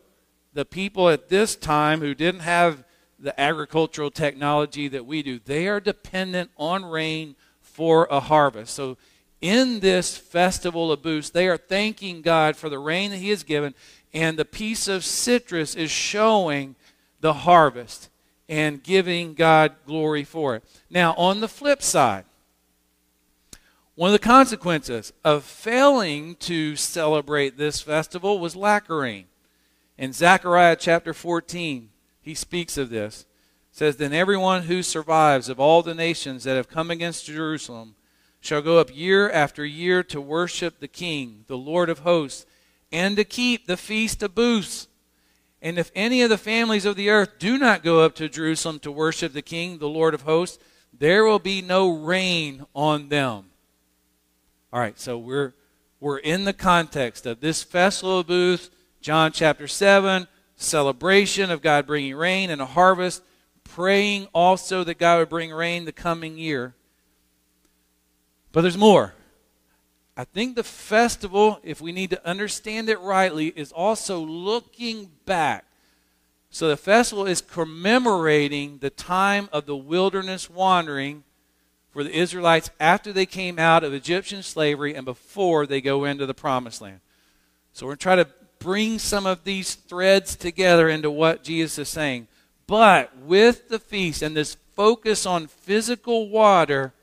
the 0.52 0.64
people 0.64 1.08
at 1.10 1.28
this 1.28 1.54
time 1.54 2.00
who 2.00 2.12
didn't 2.16 2.40
have 2.40 2.83
the 3.24 3.38
agricultural 3.40 4.10
technology 4.10 4.86
that 4.88 5.06
we 5.06 5.22
do, 5.22 5.40
they 5.44 5.66
are 5.66 5.80
dependent 5.80 6.50
on 6.56 6.84
rain 6.84 7.34
for 7.60 8.06
a 8.10 8.20
harvest. 8.20 8.74
So, 8.74 8.96
in 9.40 9.80
this 9.80 10.16
festival 10.16 10.92
of 10.92 11.02
booths, 11.02 11.30
they 11.30 11.48
are 11.48 11.56
thanking 11.56 12.22
God 12.22 12.56
for 12.56 12.68
the 12.68 12.78
rain 12.78 13.10
that 13.10 13.18
He 13.18 13.30
has 13.30 13.42
given, 13.42 13.74
and 14.12 14.38
the 14.38 14.44
piece 14.44 14.88
of 14.88 15.04
citrus 15.04 15.74
is 15.74 15.90
showing 15.90 16.76
the 17.20 17.32
harvest 17.32 18.08
and 18.48 18.82
giving 18.82 19.34
God 19.34 19.74
glory 19.86 20.24
for 20.24 20.56
it. 20.56 20.64
Now, 20.88 21.14
on 21.14 21.40
the 21.40 21.48
flip 21.48 21.82
side, 21.82 22.24
one 23.96 24.08
of 24.08 24.12
the 24.12 24.18
consequences 24.18 25.12
of 25.24 25.44
failing 25.44 26.36
to 26.36 26.76
celebrate 26.76 27.56
this 27.56 27.80
festival 27.80 28.38
was 28.38 28.56
lack-a-rain. 28.56 29.26
In 29.96 30.12
Zechariah 30.12 30.76
chapter 30.76 31.14
14, 31.14 31.90
he 32.24 32.34
speaks 32.34 32.78
of 32.78 32.88
this. 32.88 33.26
It 33.70 33.76
says, 33.76 33.96
Then 33.96 34.14
everyone 34.14 34.62
who 34.62 34.82
survives 34.82 35.50
of 35.50 35.60
all 35.60 35.82
the 35.82 35.94
nations 35.94 36.44
that 36.44 36.56
have 36.56 36.68
come 36.68 36.90
against 36.90 37.26
Jerusalem 37.26 37.96
shall 38.40 38.62
go 38.62 38.78
up 38.78 38.94
year 38.94 39.30
after 39.30 39.64
year 39.64 40.02
to 40.04 40.20
worship 40.20 40.80
the 40.80 40.88
King, 40.88 41.44
the 41.48 41.58
Lord 41.58 41.90
of 41.90 42.00
hosts, 42.00 42.46
and 42.90 43.16
to 43.16 43.24
keep 43.24 43.66
the 43.66 43.76
feast 43.76 44.22
of 44.22 44.34
booths. 44.34 44.88
And 45.60 45.78
if 45.78 45.90
any 45.94 46.22
of 46.22 46.30
the 46.30 46.38
families 46.38 46.86
of 46.86 46.96
the 46.96 47.10
earth 47.10 47.38
do 47.38 47.58
not 47.58 47.82
go 47.82 48.00
up 48.00 48.14
to 48.16 48.28
Jerusalem 48.28 48.78
to 48.80 48.90
worship 48.90 49.34
the 49.34 49.42
King, 49.42 49.78
the 49.78 49.88
Lord 49.88 50.14
of 50.14 50.22
hosts, 50.22 50.58
there 50.98 51.24
will 51.24 51.38
be 51.38 51.60
no 51.60 51.90
rain 51.90 52.64
on 52.74 53.10
them. 53.10 53.46
All 54.72 54.80
right, 54.80 54.98
so 54.98 55.18
we're 55.18 55.52
we're 56.00 56.18
in 56.18 56.44
the 56.44 56.52
context 56.52 57.26
of 57.26 57.40
this 57.40 57.62
festival 57.62 58.20
of 58.20 58.26
booths, 58.26 58.70
John 59.00 59.32
chapter 59.32 59.66
7, 59.66 60.26
celebration 60.56 61.50
of 61.50 61.62
God 61.62 61.86
bringing 61.86 62.14
rain 62.14 62.50
and 62.50 62.60
a 62.60 62.66
harvest, 62.66 63.22
praying 63.64 64.28
also 64.32 64.84
that 64.84 64.98
God 64.98 65.18
would 65.18 65.28
bring 65.28 65.52
rain 65.52 65.84
the 65.84 65.92
coming 65.92 66.38
year. 66.38 66.74
But 68.52 68.62
there's 68.62 68.78
more. 68.78 69.14
I 70.16 70.24
think 70.24 70.54
the 70.54 70.62
festival, 70.62 71.58
if 71.64 71.80
we 71.80 71.90
need 71.90 72.10
to 72.10 72.26
understand 72.26 72.88
it 72.88 73.00
rightly, 73.00 73.48
is 73.48 73.72
also 73.72 74.20
looking 74.20 75.10
back. 75.26 75.64
So 76.50 76.68
the 76.68 76.76
festival 76.76 77.26
is 77.26 77.40
commemorating 77.40 78.78
the 78.78 78.90
time 78.90 79.48
of 79.52 79.66
the 79.66 79.76
wilderness 79.76 80.48
wandering 80.48 81.24
for 81.90 82.04
the 82.04 82.16
Israelites 82.16 82.70
after 82.78 83.12
they 83.12 83.26
came 83.26 83.58
out 83.58 83.82
of 83.82 83.92
Egyptian 83.92 84.44
slavery 84.44 84.94
and 84.94 85.04
before 85.04 85.66
they 85.66 85.80
go 85.80 86.04
into 86.04 86.26
the 86.26 86.34
promised 86.34 86.80
land. 86.80 87.00
So 87.72 87.86
we're 87.86 87.90
going 87.90 87.98
to 87.98 88.02
try 88.02 88.16
to 88.16 88.28
bring 88.64 88.98
some 88.98 89.26
of 89.26 89.44
these 89.44 89.74
threads 89.74 90.34
together 90.34 90.88
into 90.88 91.10
what 91.10 91.44
Jesus 91.44 91.78
is 91.78 91.88
saying. 91.90 92.26
But 92.66 93.14
with 93.18 93.68
the 93.68 93.78
feast 93.78 94.22
and 94.22 94.34
this 94.34 94.56
focus 94.74 95.26
on 95.26 95.48
physical 95.48 96.30
water, 96.30 96.94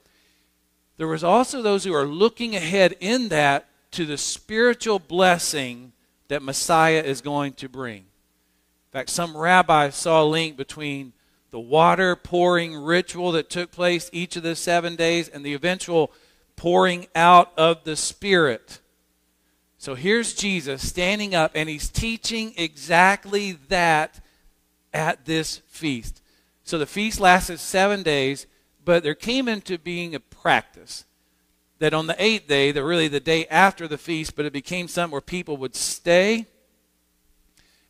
there 0.97 1.07
was 1.07 1.23
also 1.23 1.61
those 1.61 1.83
who 1.83 1.93
are 1.93 2.07
looking 2.07 2.55
ahead 2.55 2.95
in 2.99 3.29
that 3.29 3.67
to 3.91 4.07
the 4.07 4.17
spiritual 4.17 4.97
blessing 4.97 5.91
that 6.29 6.41
Messiah 6.41 7.03
is 7.03 7.21
going 7.21 7.53
to 7.53 7.69
bring. 7.69 7.97
In 7.97 8.91
fact, 8.91 9.11
some 9.11 9.37
rabbis 9.37 9.95
saw 9.95 10.23
a 10.23 10.25
link 10.25 10.57
between 10.57 11.13
the 11.51 11.59
water 11.59 12.15
pouring 12.15 12.75
ritual 12.75 13.33
that 13.33 13.51
took 13.51 13.71
place 13.71 14.09
each 14.11 14.35
of 14.35 14.41
the 14.41 14.55
seven 14.55 14.95
days 14.95 15.29
and 15.29 15.45
the 15.45 15.53
eventual 15.53 16.11
pouring 16.55 17.05
out 17.15 17.51
of 17.55 17.83
the 17.83 17.95
Spirit. 17.95 18.79
So 19.81 19.95
here's 19.95 20.35
Jesus 20.35 20.87
standing 20.87 21.33
up 21.33 21.53
and 21.55 21.67
he's 21.67 21.89
teaching 21.89 22.53
exactly 22.55 23.53
that 23.69 24.23
at 24.93 25.25
this 25.25 25.57
feast. 25.69 26.21
So 26.63 26.77
the 26.77 26.85
feast 26.85 27.19
lasted 27.19 27.59
seven 27.59 28.03
days, 28.03 28.45
but 28.85 29.01
there 29.01 29.15
came 29.15 29.47
into 29.47 29.79
being 29.79 30.13
a 30.13 30.19
practice 30.19 31.05
that 31.79 31.95
on 31.95 32.05
the 32.05 32.15
eighth 32.23 32.47
day, 32.47 32.71
the 32.71 32.83
really 32.83 33.07
the 33.07 33.19
day 33.19 33.47
after 33.47 33.87
the 33.87 33.97
feast, 33.97 34.35
but 34.35 34.45
it 34.45 34.53
became 34.53 34.87
something 34.87 35.13
where 35.13 35.19
people 35.19 35.57
would 35.57 35.75
stay 35.75 36.45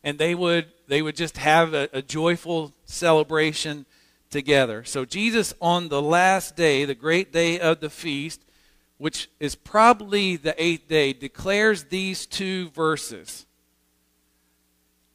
and 0.02 0.18
they 0.18 0.34
would 0.34 0.68
they 0.88 1.02
would 1.02 1.14
just 1.14 1.36
have 1.36 1.74
a, 1.74 1.90
a 1.92 2.00
joyful 2.00 2.72
celebration 2.86 3.84
together. 4.30 4.82
So 4.82 5.04
Jesus 5.04 5.52
on 5.60 5.90
the 5.90 6.00
last 6.00 6.56
day, 6.56 6.86
the 6.86 6.94
great 6.94 7.34
day 7.34 7.60
of 7.60 7.80
the 7.80 7.90
feast, 7.90 8.40
which 9.02 9.28
is 9.40 9.56
probably 9.56 10.36
the 10.36 10.54
eighth 10.62 10.86
day, 10.86 11.12
declares 11.12 11.86
these 11.86 12.24
two 12.24 12.68
verses. 12.68 13.46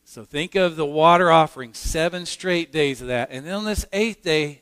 So 0.04 0.26
think 0.26 0.56
of 0.56 0.76
the 0.76 0.86
water 0.86 1.32
offering, 1.32 1.74
seven 1.74 2.26
straight 2.26 2.74
days 2.74 3.00
of 3.02 3.08
that. 3.08 3.30
And 3.32 3.46
then 3.46 3.54
on 3.54 3.64
this 3.64 3.86
eighth 3.94 4.24
day, 4.24 4.62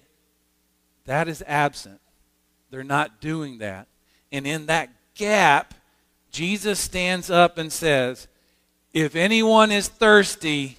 that 1.06 1.28
is 1.28 1.44
absent. 1.48 2.02
They're 2.70 2.84
not 2.84 3.20
doing 3.20 3.58
that. 3.58 3.88
And 4.32 4.46
in 4.46 4.68
that 4.68 4.92
gap, 5.16 5.74
Jesus 6.30 6.80
stands 6.80 7.32
up 7.32 7.58
and 7.58 7.74
says, 7.74 8.28
If 8.94 9.16
anyone 9.16 9.72
is 9.72 9.88
thirsty, 9.88 10.78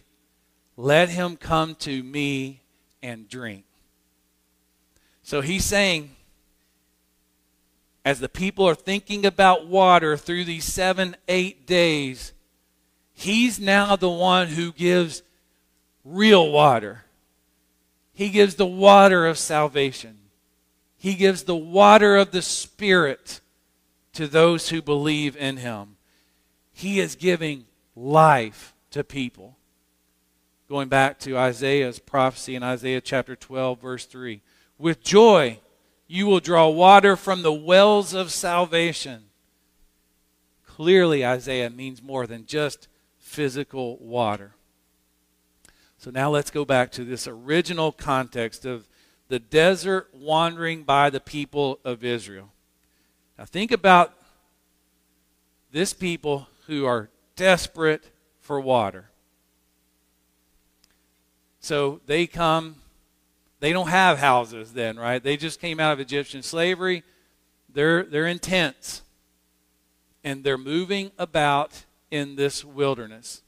let 0.77 1.09
him 1.09 1.37
come 1.37 1.75
to 1.81 2.01
me 2.01 2.61
and 3.03 3.29
drink. 3.29 3.65
So 5.25 5.41
he's 5.41 5.65
saying, 5.65 6.16
as 8.07 8.21
the 8.21 8.29
people 8.29 8.69
are 8.69 8.77
thinking 8.77 9.27
about 9.27 9.67
water 9.67 10.17
through 10.17 10.45
these 10.45 10.65
seven, 10.65 11.17
eight 11.27 11.67
days, 11.67 12.33
he's 13.13 13.59
now 13.59 13.97
the 13.97 14.09
one 14.09 14.47
who 14.47 14.71
gives 14.71 15.25
real 16.05 16.53
water. 16.53 17.03
He 18.13 18.29
gives 18.29 18.55
the 18.55 18.65
water 18.65 19.27
of 19.27 19.37
salvation. 19.37 20.19
He 20.97 21.15
gives 21.15 21.43
the 21.43 21.57
water 21.57 22.17
of 22.17 22.31
the 22.31 22.43
Spirit 22.43 23.41
to 24.13 24.29
those 24.29 24.69
who 24.69 24.81
believe 24.81 25.37
in 25.37 25.57
him. 25.57 25.97
He 26.73 27.01
is 27.01 27.17
giving 27.17 27.65
life 27.97 28.73
to 28.93 29.03
people 29.03 29.57
going 30.69 30.89
back 30.89 31.19
to 31.21 31.37
Isaiah's 31.37 31.99
prophecy 31.99 32.55
in 32.55 32.63
Isaiah 32.63 33.01
chapter 33.01 33.35
12, 33.35 33.81
verse 33.81 34.07
3. 34.07 34.43
With 34.79 35.03
joy, 35.03 35.59
You 36.07 36.27
will 36.27 36.41
draw 36.41 36.69
water 36.69 37.17
from 37.17 37.43
the 37.43 37.53
wells 37.53 38.15
of 38.15 38.31
salvation. 38.31 39.25
Clearly, 40.65 41.25
Isaiah 41.25 41.71
means 41.71 42.03
more 42.03 42.27
than 42.27 42.47
just 42.47 42.89
physical 43.19 43.97
water. 43.99 44.53
So 45.99 46.11
now 46.11 46.31
let's 46.31 46.51
go 46.51 46.65
back 46.65 46.93
to 46.93 47.05
this 47.05 47.27
original 47.27 47.91
context 47.91 48.65
of 48.65 48.87
the 49.29 49.39
desert 49.39 50.09
wandering 50.13 50.85
by 50.85 51.11
the 51.11 51.21
people 51.21 51.81
of 51.85 52.05
Israel. 52.05 52.53
Now 53.39 53.45
think 53.45 53.73
about 53.73 54.15
this 55.73 55.93
people 55.93 56.49
who 56.67 56.87
are 56.87 57.11
desperate 57.35 58.11
for 58.41 58.61
water. 58.61 59.11
So 61.61 62.01
they 62.07 62.27
come, 62.27 62.77
they 63.61 63.73
don't 63.73 63.89
have 63.89 64.19
houses 64.19 64.73
then, 64.73 64.97
right? 64.99 65.23
They 65.23 65.37
just 65.37 65.61
came 65.61 65.81
out 65.81 65.93
of 65.93 66.01
Egyptian 66.01 66.43
slavery. 66.43 67.03
They're, 67.73 68.03
they're 68.03 68.27
in 68.27 68.39
tents. 68.39 69.03
And 70.23 70.45
they're 70.45 70.59
moving 70.59 71.13
about 71.19 71.85
in 72.11 72.37
this 72.37 72.65
wilderness. 72.65 73.43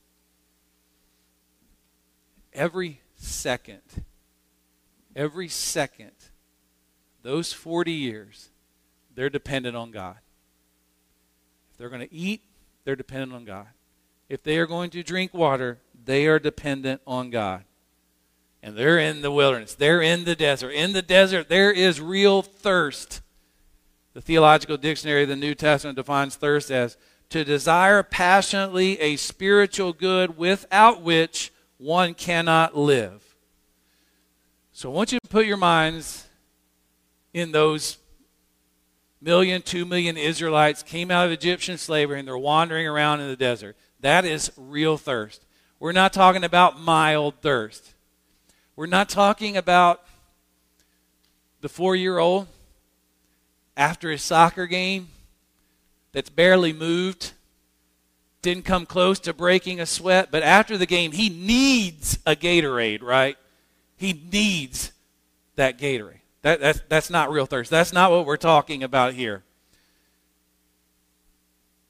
Every 2.53 3.00
second, 3.17 3.83
every 5.15 5.49
second, 5.49 6.12
those 7.23 7.53
40 7.53 7.93
years, 7.93 8.50
they're 9.15 9.31
dependent 9.31 9.77
on 9.77 9.91
God. 9.91 10.17
If 11.73 11.79
they're 11.79 11.91
going 11.91 12.07
to 12.09 12.15
eat, 12.15 12.43
they're 12.85 12.97
dependent 12.97 13.35
on 13.35 13.45
God. 13.45 13.67
If 14.29 14.43
they 14.43 14.59
are 14.59 14.67
going 14.67 14.91
to 14.91 15.03
drink 15.03 15.35
water, 15.35 15.79
they 16.05 16.27
are 16.27 16.38
dependent 16.38 17.00
on 17.07 17.31
God. 17.31 17.65
And 18.62 18.77
they're 18.77 18.99
in 18.99 19.23
the 19.23 19.31
wilderness. 19.31 19.75
They're 19.75 20.03
in 20.03 20.25
the 20.25 20.35
desert. 20.35 20.71
In 20.71 20.93
the 20.93 21.03
desert, 21.03 21.49
there 21.49 21.71
is 21.71 22.00
real 22.00 22.43
thirst. 22.43 23.21
The 24.15 24.21
Theological 24.21 24.77
Dictionary 24.77 25.23
of 25.23 25.29
the 25.29 25.37
New 25.37 25.55
Testament 25.55 25.97
defines 25.97 26.35
thirst 26.35 26.71
as 26.71 26.97
to 27.31 27.45
desire 27.45 28.03
passionately 28.03 28.99
a 29.00 29.17
spiritual 29.17 29.93
good 29.93 30.37
without 30.37 31.03
which 31.03 31.53
one 31.77 32.15
cannot 32.15 32.77
live. 32.77 33.23
So 34.73 34.91
I 34.91 34.95
want 34.95 35.12
you 35.12 35.19
to 35.23 35.29
put 35.29 35.47
your 35.47 35.57
minds 35.57 36.27
in 37.33 37.53
those 37.53 37.99
million, 39.21 39.62
two 39.62 39.85
million 39.85 40.17
Israelites 40.17 40.83
came 40.83 41.11
out 41.11 41.27
of 41.27 41.33
Egyptian 41.33 41.79
slavery 41.79 42.19
and 42.19 42.27
they're 42.27 42.38
wandering 42.38 42.87
around 42.87 43.21
in 43.21 43.29
the 43.29 43.37
desert. 43.37 43.77
That 44.00 44.25
is 44.25 44.53
real 44.57 44.97
thirst. 44.97 45.45
We're 45.81 45.93
not 45.93 46.12
talking 46.12 46.45
about 46.45 46.81
mild 46.81 47.35
thirst. 47.41 47.95
We're 48.79 48.87
not 48.87 49.09
talking 49.09 49.57
about 49.57 50.05
the 51.63 51.69
four 51.69 51.97
year 51.97 52.19
old 52.19 52.47
after 53.77 54.09
his 54.09 54.23
soccer 54.23 54.69
game 54.69 55.09
that's 56.13 56.31
barely 56.31 56.73
moved, 56.73 57.33
didn't 58.41 58.65
come 58.65 58.87
close 58.87 59.19
to 59.19 59.33
breaking 59.33 59.81
a 59.81 59.85
sweat, 59.85 60.29
but 60.31 60.45
after 60.45 60.79
the 60.79 60.87
game, 60.87 61.11
he 61.11 61.29
needs 61.29 62.21
a 62.25 62.37
Gatorade, 62.37 63.03
right? 63.03 63.37
He 63.97 64.13
needs 64.13 64.93
that 65.57 65.77
Gatorade. 65.77 66.21
That, 66.43 66.61
that's, 66.61 66.81
that's 66.89 67.11
not 67.11 67.33
real 67.33 67.47
thirst. 67.47 67.73
That's 67.73 67.93
not 67.93 68.13
what 68.13 68.27
we're 68.27 68.37
talking 68.37 68.85
about 68.85 69.15
here. 69.15 69.43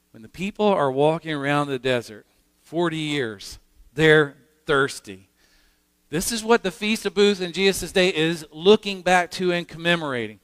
When 0.09 0.23
the 0.23 0.27
people 0.27 0.65
are 0.65 0.91
walking 0.91 1.33
around 1.33 1.67
the 1.67 1.77
desert 1.77 2.25
40 2.63 2.97
years, 2.97 3.59
they're 3.93 4.37
thirsty. 4.65 5.28
This 6.09 6.31
is 6.31 6.43
what 6.43 6.63
the 6.63 6.71
Feast 6.71 7.05
of 7.05 7.13
Booths 7.13 7.39
in 7.39 7.53
Jesus' 7.53 7.91
day 7.91 8.09
is 8.09 8.45
looking 8.51 9.01
back 9.01 9.29
to 9.31 9.51
and 9.51 9.67
commemorating. 9.67 10.39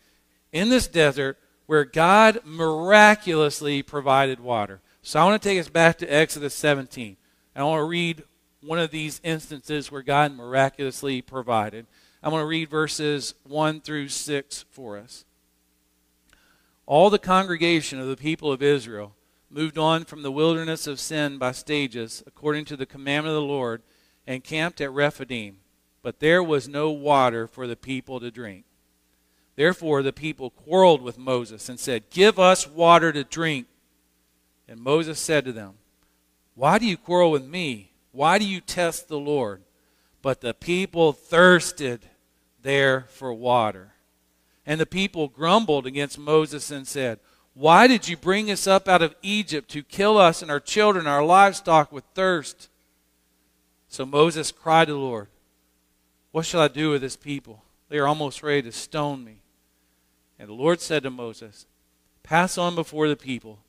In 0.51 0.69
this 0.69 0.87
desert, 0.87 1.39
where 1.65 1.85
God 1.85 2.41
miraculously 2.45 3.81
provided 3.81 4.39
water. 4.39 4.81
So 5.01 5.19
I 5.19 5.25
want 5.25 5.41
to 5.41 5.49
take 5.49 5.59
us 5.59 5.69
back 5.69 5.97
to 5.97 6.07
Exodus 6.07 6.53
17. 6.53 7.17
and 7.55 7.61
I 7.61 7.65
want 7.65 7.79
to 7.79 7.85
read 7.85 8.23
one 8.61 8.79
of 8.79 8.91
these 8.91 9.21
instances 9.23 9.91
where 9.91 10.01
God 10.01 10.35
miraculously 10.35 11.21
provided. 11.21 11.87
I 12.21 12.29
want 12.29 12.41
to 12.41 12.47
read 12.47 12.69
verses 12.69 13.33
1 13.43 13.81
through 13.81 14.09
6 14.09 14.65
for 14.69 14.97
us. 14.97 15.25
All 16.85 17.09
the 17.09 17.19
congregation 17.19 17.99
of 17.99 18.07
the 18.07 18.17
people 18.17 18.51
of 18.51 18.61
Israel 18.61 19.15
moved 19.49 19.77
on 19.77 20.05
from 20.05 20.21
the 20.21 20.31
wilderness 20.31 20.85
of 20.85 20.99
sin 20.99 21.37
by 21.39 21.51
stages, 21.51 22.23
according 22.27 22.65
to 22.65 22.77
the 22.77 22.85
commandment 22.85 23.35
of 23.35 23.41
the 23.41 23.47
Lord 23.47 23.81
and 24.27 24.43
camped 24.43 24.81
at 24.81 24.91
Rephidim, 24.91 25.57
but 26.01 26.19
there 26.19 26.43
was 26.43 26.67
no 26.67 26.91
water 26.91 27.47
for 27.47 27.67
the 27.67 27.75
people 27.75 28.19
to 28.19 28.31
drink. 28.31 28.65
Therefore 29.55 30.03
the 30.03 30.13
people 30.13 30.49
quarreled 30.49 31.01
with 31.01 31.17
Moses 31.17 31.69
and 31.69 31.79
said, 31.79 32.09
Give 32.09 32.37
us 32.37 32.67
water 32.67 33.11
to 33.11 33.23
drink. 33.23 33.67
And 34.67 34.79
Moses 34.79 35.19
said 35.19 35.45
to 35.45 35.53
them, 35.53 35.75
Why 36.55 36.77
do 36.77 36.85
you 36.85 36.97
quarrel 36.97 37.31
with 37.31 37.45
me? 37.45 37.91
Why 38.11 38.37
do 38.37 38.45
you 38.45 38.61
test 38.61 39.07
the 39.07 39.19
Lord? 39.19 39.61
But 40.21 40.41
the 40.41 40.53
people 40.53 41.13
thirsted 41.13 42.07
there 42.61 43.05
for 43.09 43.33
water. 43.33 43.93
And 44.65 44.81
the 44.81 44.85
people 44.85 45.27
grumbled 45.27 45.85
against 45.85 46.17
Moses 46.17 46.71
and 46.71 46.87
said, 46.87 47.19
Why 47.53 47.87
did 47.87 48.09
you 48.09 48.17
bring 48.17 48.49
us 48.49 48.65
up 48.67 48.87
out 48.87 49.03
of 49.03 49.15
Egypt 49.21 49.69
to 49.71 49.83
kill 49.83 50.17
us 50.17 50.41
and 50.41 50.49
our 50.49 50.59
children, 50.59 51.07
our 51.07 51.23
livestock 51.23 51.91
with 51.91 52.03
thirst? 52.15 52.69
So 53.95 54.05
Moses 54.05 54.51
cried 54.51 54.87
to 54.87 54.91
the 54.91 54.99
Lord, 54.99 55.29
What 56.33 56.45
shall 56.45 56.59
I 56.59 56.67
do 56.67 56.89
with 56.89 56.99
this 56.99 57.15
people? 57.15 57.63
They 57.87 57.97
are 57.97 58.07
almost 58.07 58.43
ready 58.43 58.61
to 58.63 58.73
stone 58.73 59.23
me. 59.23 59.37
And 60.37 60.49
the 60.49 60.53
Lord 60.53 60.81
said 60.81 61.03
to 61.03 61.09
Moses, 61.09 61.65
Pass 62.21 62.57
on 62.57 62.75
before 62.75 63.07
the 63.07 63.15
people, 63.15 63.59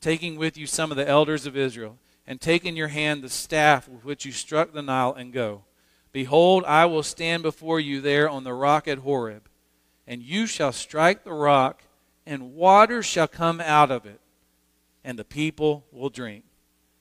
taking 0.00 0.34
with 0.34 0.56
you 0.56 0.66
some 0.66 0.90
of 0.90 0.96
the 0.96 1.08
elders 1.08 1.46
of 1.46 1.56
Israel, 1.56 1.98
and 2.26 2.40
take 2.40 2.64
in 2.64 2.74
your 2.74 2.88
hand 2.88 3.22
the 3.22 3.28
staff 3.28 3.88
with 3.88 4.04
which 4.04 4.24
you 4.24 4.32
struck 4.32 4.72
the 4.72 4.82
Nile, 4.82 5.14
and 5.16 5.32
go. 5.32 5.62
Behold, 6.10 6.64
I 6.64 6.86
will 6.86 7.04
stand 7.04 7.44
before 7.44 7.78
you 7.78 8.00
there 8.00 8.28
on 8.28 8.42
the 8.42 8.54
rock 8.54 8.88
at 8.88 8.98
Horeb, 8.98 9.48
and 10.04 10.20
you 10.20 10.48
shall 10.48 10.72
strike 10.72 11.22
the 11.22 11.32
rock, 11.32 11.84
and 12.26 12.56
water 12.56 13.04
shall 13.04 13.28
come 13.28 13.60
out 13.60 13.92
of 13.92 14.04
it, 14.04 14.18
and 15.04 15.16
the 15.16 15.24
people 15.24 15.84
will 15.92 16.10
drink. 16.10 16.42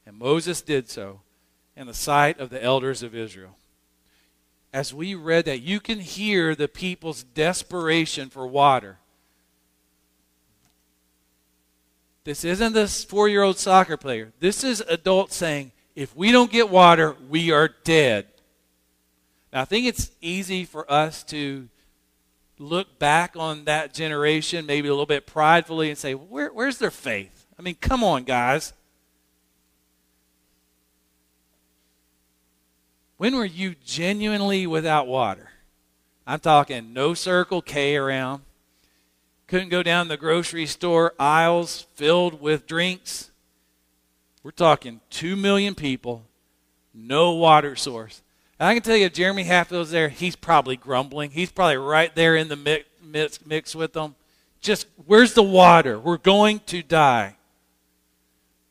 And 0.05 0.19
Moses 0.19 0.61
did 0.61 0.87
so 0.87 1.21
in 1.75 1.87
the 1.87 1.93
sight 1.93 2.39
of 2.39 2.49
the 2.49 2.63
elders 2.63 3.03
of 3.03 3.15
Israel. 3.15 3.57
As 4.73 4.93
we 4.93 5.15
read 5.15 5.45
that, 5.45 5.61
you 5.61 5.79
can 5.79 5.99
hear 5.99 6.55
the 6.55 6.67
people's 6.67 7.23
desperation 7.23 8.29
for 8.29 8.45
water. 8.45 8.97
This 12.25 12.43
isn't 12.43 12.73
this 12.73 13.03
four 13.03 13.29
year 13.29 13.43
old 13.43 13.57
soccer 13.57 13.97
player. 13.97 14.33
This 14.39 14.63
is 14.63 14.81
adults 14.81 15.35
saying, 15.35 15.71
if 15.95 16.15
we 16.15 16.31
don't 16.31 16.51
get 16.51 16.69
water, 16.69 17.15
we 17.29 17.51
are 17.51 17.69
dead. 17.83 18.27
Now, 19.53 19.61
I 19.61 19.65
think 19.65 19.85
it's 19.85 20.11
easy 20.19 20.65
for 20.65 20.91
us 20.91 21.23
to 21.25 21.69
look 22.57 22.99
back 22.99 23.35
on 23.37 23.65
that 23.65 23.93
generation, 23.93 24.65
maybe 24.65 24.87
a 24.87 24.91
little 24.91 25.05
bit 25.05 25.25
pridefully, 25.25 25.89
and 25.89 25.97
say, 25.97 26.13
Where, 26.13 26.51
where's 26.51 26.77
their 26.77 26.91
faith? 26.91 27.45
I 27.57 27.61
mean, 27.61 27.75
come 27.75 28.03
on, 28.03 28.23
guys. 28.23 28.73
When 33.25 33.37
were 33.37 33.43
you 33.43 33.73
genuinely 33.83 34.67
without 34.67 35.07
water? 35.07 35.49
I'm 36.27 36.39
talking 36.39 36.93
no 36.93 37.15
Circle 37.15 37.63
K 37.63 37.95
around. 37.95 38.43
Couldn't 39.47 39.69
go 39.69 39.81
down 39.81 40.09
the 40.09 40.15
grocery 40.15 40.67
store 40.67 41.15
aisles 41.17 41.87
filled 41.95 42.39
with 42.39 42.67
drinks. 42.67 43.31
We're 44.43 44.51
talking 44.51 45.01
2 45.09 45.35
million 45.35 45.73
people, 45.73 46.27
no 46.93 47.31
water 47.31 47.75
source. 47.75 48.21
And 48.59 48.69
I 48.69 48.75
can 48.75 48.83
tell 48.83 48.95
you, 48.95 49.09
Jeremy 49.09 49.45
Hatfield's 49.45 49.89
there, 49.89 50.09
he's 50.09 50.35
probably 50.35 50.75
grumbling. 50.75 51.31
He's 51.31 51.51
probably 51.51 51.77
right 51.77 52.13
there 52.13 52.35
in 52.35 52.47
the 52.47 52.55
mix, 52.55 52.85
mix, 53.03 53.43
mix 53.43 53.73
with 53.73 53.93
them. 53.93 54.13
Just, 54.61 54.85
where's 55.03 55.33
the 55.33 55.41
water? 55.41 55.97
We're 55.97 56.17
going 56.17 56.59
to 56.67 56.83
die. 56.83 57.37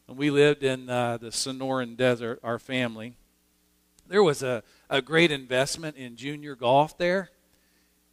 And 0.06 0.16
we 0.16 0.30
lived 0.30 0.62
in 0.62 0.88
uh, 0.88 1.16
the 1.16 1.30
Sonoran 1.30 1.96
Desert, 1.96 2.38
our 2.44 2.60
family. 2.60 3.16
There 4.14 4.22
was 4.22 4.44
a, 4.44 4.62
a 4.88 5.02
great 5.02 5.32
investment 5.32 5.96
in 5.96 6.14
junior 6.14 6.54
golf 6.54 6.96
there. 6.96 7.30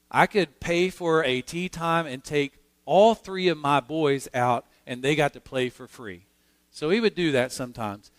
I 0.10 0.26
could 0.26 0.60
pay 0.60 0.90
for 0.90 1.24
a 1.24 1.42
tee 1.42 1.70
time 1.70 2.08
and 2.08 2.24
take 2.24 2.54
all 2.86 3.14
three 3.14 3.50
of 3.50 3.60
my 3.60 3.82
boys 3.82 4.28
out, 4.34 4.66
and 4.88 5.04
they 5.04 5.16
got 5.16 5.34
to 5.34 5.40
play 5.40 5.70
for 5.70 5.86
free. 5.86 6.26
So 6.72 6.90
we 6.90 7.00
would 7.00 7.14
do 7.14 7.32
that 7.34 7.52
sometimes. 7.52 8.10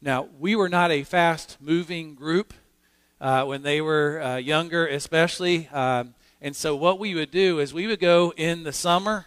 Now, 0.00 0.28
we 0.38 0.56
were 0.56 0.70
not 0.70 0.90
a 0.90 1.02
fast 1.02 1.58
moving 1.60 2.14
group 2.14 2.54
uh, 3.20 3.44
when 3.44 3.60
they 3.60 3.82
were 3.82 4.18
uh, 4.22 4.36
younger, 4.36 4.86
especially. 4.86 5.68
Um, 5.68 6.14
and 6.40 6.56
so 6.56 6.74
what 6.74 6.98
we 6.98 7.14
would 7.14 7.30
do 7.30 7.58
is 7.58 7.74
we 7.74 7.86
would 7.86 8.00
go 8.00 8.32
in 8.38 8.62
the 8.62 8.72
summer, 8.72 9.26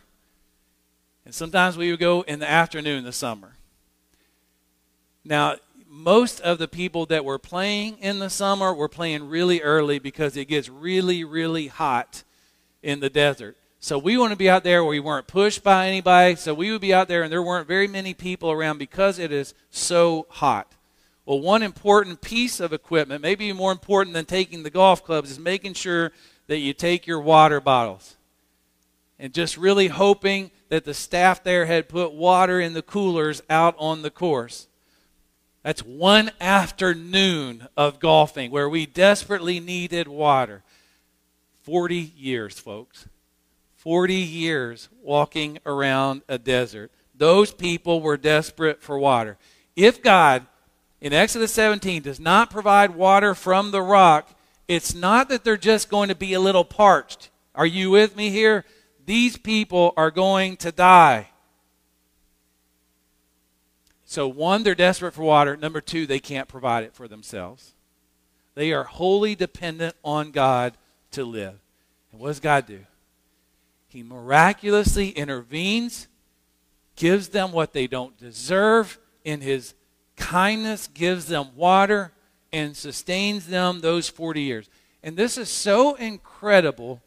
and 1.25 1.35
sometimes 1.35 1.77
we 1.77 1.91
would 1.91 1.99
go 1.99 2.21
in 2.21 2.39
the 2.39 2.49
afternoon 2.49 2.97
in 2.97 3.03
the 3.03 3.11
summer. 3.13 3.53
Now, 5.23 5.57
most 5.89 6.39
of 6.41 6.59
the 6.59 6.67
people 6.67 7.07
that 7.07 7.25
were 7.25 7.39
playing 7.39 7.97
in 7.97 8.19
the 8.19 8.29
summer 8.29 8.73
were 8.73 8.87
playing 8.87 9.27
really 9.27 9.61
early 9.61 9.97
because 9.97 10.37
it 10.37 10.45
gets 10.45 10.69
really, 10.69 11.23
really 11.23 11.67
hot 11.67 12.23
in 12.83 12.99
the 12.99 13.09
desert. 13.09 13.57
So 13.79 13.97
we 13.97 14.17
want 14.17 14.31
to 14.31 14.37
be 14.37 14.49
out 14.49 14.63
there 14.63 14.83
where 14.83 14.91
we 14.91 14.99
weren't 14.99 15.25
pushed 15.25 15.63
by 15.63 15.87
anybody. 15.87 16.35
So 16.35 16.53
we 16.53 16.71
would 16.71 16.81
be 16.81 16.93
out 16.93 17.07
there 17.07 17.23
and 17.23 17.31
there 17.31 17.41
weren't 17.41 17.67
very 17.67 17.87
many 17.87 18.13
people 18.13 18.51
around 18.51 18.77
because 18.77 19.17
it 19.17 19.31
is 19.31 19.55
so 19.71 20.27
hot. 20.29 20.75
Well, 21.25 21.39
one 21.39 21.63
important 21.63 22.21
piece 22.21 22.59
of 22.59 22.71
equipment, 22.71 23.21
maybe 23.21 23.51
more 23.51 23.71
important 23.71 24.13
than 24.13 24.25
taking 24.25 24.63
the 24.63 24.69
golf 24.69 25.03
clubs, 25.03 25.31
is 25.31 25.39
making 25.39 25.73
sure 25.73 26.11
that 26.47 26.57
you 26.57 26.73
take 26.73 27.07
your 27.07 27.19
water 27.19 27.59
bottles. 27.59 28.15
And 29.17 29.33
just 29.33 29.57
really 29.57 29.87
hoping 29.87 30.51
that 30.69 30.85
the 30.85 30.93
staff 30.93 31.43
there 31.43 31.65
had 31.65 31.89
put 31.89 32.13
water 32.13 32.59
in 32.59 32.73
the 32.73 32.81
coolers 32.81 33.41
out 33.49 33.75
on 33.79 34.01
the 34.01 34.11
course. 34.11 34.67
That's 35.69 35.85
one 35.85 36.31
afternoon 36.41 37.67
of 37.77 37.99
golfing 37.99 38.49
where 38.49 38.67
we 38.67 38.87
desperately 38.87 39.59
needed 39.59 40.07
water. 40.07 40.63
40 41.61 42.11
years, 42.17 42.57
folks. 42.57 43.07
40 43.75 44.15
years 44.15 44.89
walking 45.03 45.59
around 45.67 46.23
a 46.27 46.39
desert. 46.39 46.89
Those 47.13 47.51
people 47.51 48.01
were 48.01 48.17
desperate 48.17 48.81
for 48.81 48.97
water. 48.97 49.37
If 49.75 50.01
God, 50.01 50.47
in 51.01 51.13
Exodus 51.13 51.53
17, 51.53 52.01
does 52.01 52.19
not 52.19 52.49
provide 52.49 52.95
water 52.95 53.35
from 53.35 53.69
the 53.69 53.83
rock, 53.83 54.27
it's 54.67 54.95
not 54.95 55.29
that 55.29 55.43
they're 55.43 55.55
just 55.55 55.87
going 55.87 56.09
to 56.09 56.15
be 56.15 56.33
a 56.33 56.39
little 56.39 56.65
parched. 56.65 57.29
Are 57.53 57.67
you 57.67 57.91
with 57.91 58.15
me 58.15 58.31
here? 58.31 58.65
These 59.05 59.37
people 59.37 59.93
are 59.95 60.09
going 60.09 60.57
to 60.57 60.71
die. 60.71 61.28
So, 64.09 64.27
one, 64.27 64.63
they're 64.63 64.73
desperate 64.73 65.13
for 65.13 65.21
water. 65.21 65.55
Number 65.55 65.81
two, 65.81 66.07
they 66.07 66.17
can't 66.17 66.47
provide 66.47 66.83
it 66.83 66.95
for 66.95 67.07
themselves. 67.07 67.75
They 68.55 68.73
are 68.73 68.83
wholly 68.83 69.35
dependent 69.35 69.95
on 70.03 70.31
God 70.31 70.73
to 71.11 71.23
live. 71.23 71.59
And 72.11 72.19
what 72.19 72.29
does 72.29 72.39
God 72.39 72.65
do? 72.65 72.79
He 73.87 74.01
miraculously 74.01 75.09
intervenes, 75.09 76.07
gives 76.95 77.27
them 77.27 77.51
what 77.51 77.71
they 77.71 77.85
don't 77.85 78.17
deserve 78.17 78.97
in 79.23 79.41
His 79.41 79.75
kindness, 80.17 80.87
gives 80.87 81.27
them 81.27 81.49
water, 81.55 82.11
and 82.51 82.75
sustains 82.75 83.45
them 83.45 83.81
those 83.81 84.09
40 84.09 84.41
years. 84.41 84.71
And 85.03 85.17
this 85.17 85.37
is 85.37 85.49
so 85.49 85.93
incredible 85.93 86.99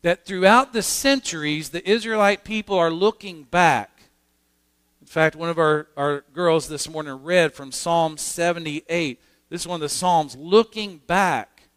that 0.00 0.24
throughout 0.24 0.72
the 0.72 0.80
centuries, 0.80 1.68
the 1.68 1.86
Israelite 1.86 2.44
people 2.44 2.78
are 2.78 2.90
looking 2.90 3.42
back. 3.42 3.93
In 5.14 5.20
fact, 5.20 5.36
one 5.36 5.48
of 5.48 5.60
our, 5.60 5.86
our 5.96 6.24
girls 6.32 6.66
this 6.66 6.88
morning 6.88 7.22
read 7.22 7.52
from 7.52 7.70
Psalm 7.70 8.16
78. 8.16 9.22
This 9.48 9.60
is 9.60 9.68
one 9.68 9.76
of 9.76 9.80
the 9.80 9.88
Psalms 9.88 10.34
looking 10.34 10.98
back 11.06 11.68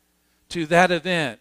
to 0.49 0.65
that 0.65 0.89
event 0.89 1.39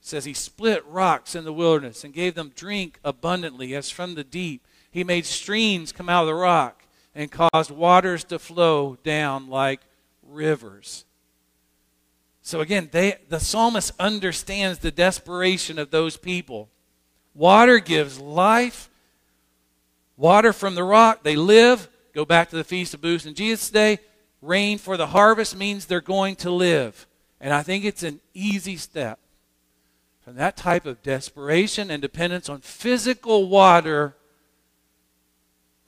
says 0.00 0.24
he 0.24 0.32
split 0.32 0.82
rocks 0.86 1.34
in 1.34 1.44
the 1.44 1.52
wilderness 1.52 2.02
and 2.02 2.14
gave 2.14 2.34
them 2.34 2.50
drink 2.56 2.98
abundantly 3.04 3.74
as 3.74 3.90
from 3.90 4.14
the 4.14 4.24
deep. 4.24 4.66
He 4.90 5.04
made 5.04 5.26
streams 5.26 5.92
come 5.92 6.08
out 6.08 6.22
of 6.22 6.28
the 6.28 6.34
rock 6.34 6.86
and 7.14 7.30
caused 7.30 7.70
waters 7.70 8.24
to 8.24 8.38
flow 8.38 8.96
down 9.04 9.50
like 9.50 9.82
rivers. 10.22 11.04
So 12.40 12.62
again, 12.62 12.88
they, 12.90 13.16
the 13.28 13.38
psalmist 13.38 13.92
understands 14.00 14.78
the 14.78 14.90
desperation 14.90 15.78
of 15.78 15.90
those 15.90 16.16
people. 16.16 16.70
Water 17.34 17.80
gives 17.80 18.18
life. 18.18 18.88
Water 20.16 20.52
from 20.52 20.74
the 20.74 20.84
rock, 20.84 21.22
they 21.22 21.36
live. 21.36 21.88
Go 22.14 22.24
back 22.24 22.50
to 22.50 22.56
the 22.56 22.64
Feast 22.64 22.94
of 22.94 23.00
Booths 23.00 23.26
in 23.26 23.34
Jesus' 23.34 23.70
day. 23.70 23.98
Rain 24.40 24.78
for 24.78 24.96
the 24.96 25.08
harvest 25.08 25.56
means 25.56 25.86
they're 25.86 26.00
going 26.00 26.36
to 26.36 26.50
live. 26.50 27.06
And 27.40 27.52
I 27.52 27.62
think 27.62 27.84
it's 27.84 28.02
an 28.02 28.20
easy 28.32 28.76
step 28.76 29.18
from 30.22 30.36
that 30.36 30.56
type 30.56 30.86
of 30.86 31.02
desperation 31.02 31.90
and 31.90 32.00
dependence 32.00 32.48
on 32.48 32.60
physical 32.60 33.48
water 33.48 34.16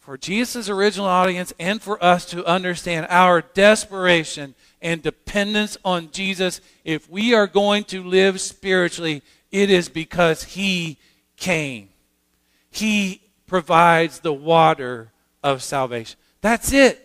for 0.01 0.19
Jesus' 0.19 0.69
original 0.69 1.07
audience 1.07 1.53
and 1.59 1.81
for 1.81 2.03
us 2.05 2.27
to 2.27 2.45
understand 2.45 3.07
our 3.09 3.41
desperation 3.41 4.55
and 4.83 5.03
dependence 5.03 5.77
on 5.85 6.11
Jesus. 6.11 6.61
If 6.85 7.09
we 7.11 7.35
are 7.35 7.47
going 7.47 7.85
to 7.85 8.05
live 8.05 8.41
spiritually, 8.41 9.23
it 9.51 9.71
is 9.71 9.89
because 9.89 10.45
He 10.45 10.99
came. 11.37 11.89
He 12.71 13.21
provides 13.47 14.21
the 14.21 14.33
water 14.33 15.13
of 15.43 15.63
salvation. 15.63 16.19
That's 16.41 16.73
it. 16.73 17.03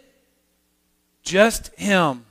Just 1.23 1.73
Him. 1.75 2.25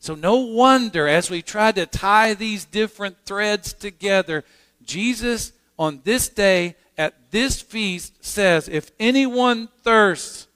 So, 0.00 0.14
no 0.14 0.36
wonder 0.36 1.08
as 1.08 1.28
we 1.28 1.42
try 1.42 1.72
to 1.72 1.84
tie 1.84 2.34
these 2.34 2.64
different 2.64 3.16
threads 3.24 3.72
together, 3.72 4.44
Jesus 4.84 5.52
on 5.78 6.00
this 6.04 6.28
day 6.28 6.76
at 6.96 7.30
this 7.30 7.60
feast 7.60 8.24
says, 8.24 8.68
If 8.68 8.90
anyone 8.98 9.68
thirsts, 9.82 10.48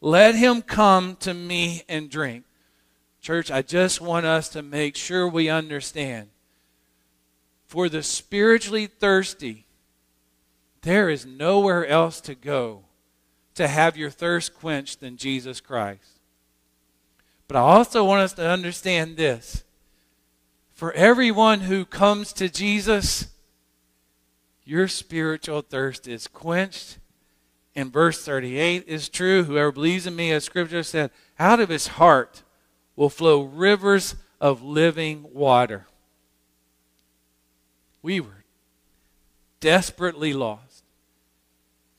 let 0.00 0.34
him 0.34 0.62
come 0.62 1.16
to 1.16 1.34
me 1.34 1.82
and 1.88 2.10
drink. 2.10 2.44
Church, 3.20 3.50
I 3.50 3.62
just 3.62 4.00
want 4.00 4.24
us 4.24 4.48
to 4.50 4.62
make 4.62 4.96
sure 4.96 5.28
we 5.28 5.48
understand. 5.48 6.30
For 7.66 7.88
the 7.88 8.02
spiritually 8.02 8.86
thirsty, 8.86 9.66
there 10.82 11.08
is 11.08 11.26
nowhere 11.26 11.86
else 11.86 12.20
to 12.22 12.34
go 12.34 12.84
to 13.54 13.68
have 13.68 13.96
your 13.96 14.10
thirst 14.10 14.54
quenched 14.54 15.00
than 15.00 15.16
Jesus 15.16 15.60
Christ. 15.60 16.20
But 17.48 17.56
I 17.56 17.60
also 17.60 18.04
want 18.04 18.22
us 18.22 18.32
to 18.34 18.48
understand 18.48 19.16
this. 19.16 19.64
For 20.72 20.92
everyone 20.92 21.60
who 21.60 21.84
comes 21.84 22.32
to 22.34 22.48
Jesus, 22.48 23.26
your 24.64 24.88
spiritual 24.88 25.60
thirst 25.62 26.08
is 26.08 26.26
quenched. 26.26 26.98
And 27.74 27.92
verse 27.92 28.24
38 28.24 28.84
is 28.86 29.08
true. 29.08 29.44
Whoever 29.44 29.72
believes 29.72 30.06
in 30.06 30.16
me, 30.16 30.32
as 30.32 30.44
Scripture 30.44 30.82
said, 30.82 31.10
out 31.38 31.60
of 31.60 31.68
his 31.68 31.88
heart 31.88 32.42
will 32.96 33.10
flow 33.10 33.42
rivers 33.42 34.14
of 34.40 34.62
living 34.62 35.26
water. 35.32 35.86
We 38.00 38.20
were 38.20 38.44
desperately 39.60 40.32
lost, 40.32 40.69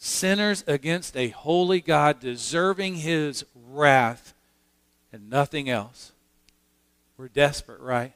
sinners 0.04 0.64
against 0.66 1.16
a 1.16 1.30
holy 1.30 1.80
God, 1.80 2.20
deserving 2.20 2.96
his 2.96 3.46
wrath 3.54 4.34
and 5.14 5.30
nothing 5.30 5.70
else. 5.70 6.12
We're 7.18 7.28
desperate, 7.28 7.80
right? 7.80 8.14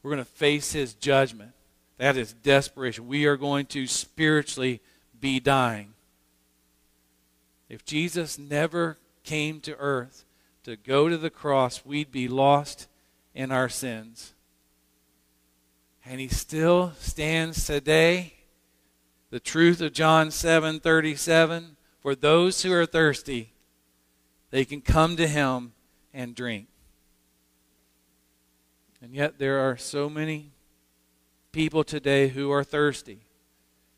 We're 0.00 0.12
going 0.12 0.24
to 0.24 0.30
face 0.30 0.72
his 0.72 0.94
judgment. 0.94 1.50
That 1.98 2.16
is 2.16 2.32
desperation. 2.32 3.08
We 3.08 3.26
are 3.26 3.36
going 3.36 3.66
to 3.66 3.88
spiritually 3.88 4.80
be 5.20 5.40
dying. 5.40 5.94
If 7.68 7.84
Jesus 7.84 8.38
never 8.38 8.96
came 9.24 9.58
to 9.62 9.76
earth 9.76 10.24
to 10.62 10.76
go 10.76 11.08
to 11.08 11.18
the 11.18 11.30
cross, 11.30 11.84
we'd 11.84 12.12
be 12.12 12.28
lost 12.28 12.86
in 13.34 13.50
our 13.50 13.68
sins. 13.68 14.34
And 16.06 16.20
he 16.20 16.28
still 16.28 16.92
stands 17.00 17.66
today. 17.66 18.34
The 19.30 19.40
truth 19.40 19.80
of 19.80 19.92
John 19.92 20.28
7:37 20.28 21.76
for 22.00 22.14
those 22.14 22.62
who 22.62 22.72
are 22.72 22.86
thirsty 22.86 23.52
they 24.50 24.64
can 24.64 24.80
come 24.80 25.16
to 25.16 25.26
him 25.26 25.72
and 26.12 26.34
drink. 26.34 26.66
And 29.00 29.14
yet, 29.14 29.38
there 29.38 29.60
are 29.60 29.76
so 29.76 30.10
many 30.10 30.50
people 31.52 31.84
today 31.84 32.28
who 32.28 32.50
are 32.50 32.64
thirsty. 32.64 33.20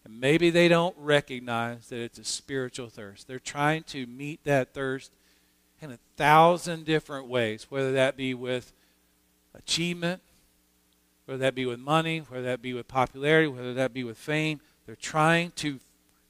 And 0.04 0.20
maybe 0.20 0.50
they 0.50 0.68
don't 0.68 0.96
recognize 0.98 1.88
that 1.88 2.00
it's 2.00 2.18
a 2.18 2.24
spiritual 2.24 2.88
thirst. 2.88 3.26
They're 3.26 3.38
trying 3.38 3.82
to 3.84 4.06
meet 4.06 4.44
that 4.44 4.74
thirst 4.74 5.12
in 5.80 5.90
a 5.90 5.98
thousand 6.16 6.84
different 6.84 7.26
ways, 7.26 7.66
whether 7.68 7.92
that 7.92 8.16
be 8.16 8.34
with 8.34 8.72
achievement, 9.54 10.22
whether 11.24 11.38
that 11.38 11.54
be 11.54 11.66
with 11.66 11.80
money, 11.80 12.18
whether 12.18 12.44
that 12.44 12.62
be 12.62 12.74
with 12.74 12.86
popularity, 12.88 13.48
whether 13.48 13.74
that 13.74 13.92
be 13.92 14.04
with 14.04 14.18
fame. 14.18 14.60
They're 14.92 14.96
trying 15.00 15.52
to 15.52 15.80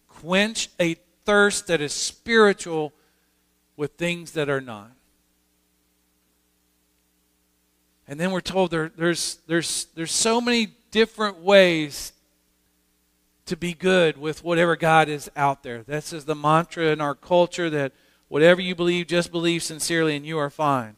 quench 0.09 0.69
a 0.79 0.95
thirst 1.25 1.67
that 1.67 1.81
is 1.81 1.93
spiritual 1.93 2.93
with 3.77 3.95
things 3.95 4.31
that 4.35 4.49
are 4.49 4.61
not. 4.61 4.93
And 8.07 8.21
then 8.21 8.31
we're 8.31 8.41
told 8.41 8.71
there, 8.71 8.93
there's, 8.97 9.41
there's, 9.49 9.87
there's 9.97 10.13
so 10.13 10.41
many 10.41 10.69
different 10.93 11.39
ways 11.39 12.13
to 13.47 13.57
be 13.57 13.75
good 13.75 14.17
with 14.17 14.45
whatever 14.45 14.77
God 14.77 15.09
is 15.09 15.29
out 15.35 15.65
there. 15.65 15.83
This 15.83 16.13
is 16.13 16.25
the 16.25 16.37
mantra 16.37 16.93
in 16.93 17.01
our 17.01 17.17
culture 17.17 17.69
that 17.69 17.91
whatever 18.29 18.61
you 18.61 18.77
believe, 18.77 19.09
just 19.09 19.33
believe 19.33 19.65
sincerely 19.65 20.15
and 20.15 20.25
you 20.25 20.39
are 20.39 20.51
fine. 20.51 20.95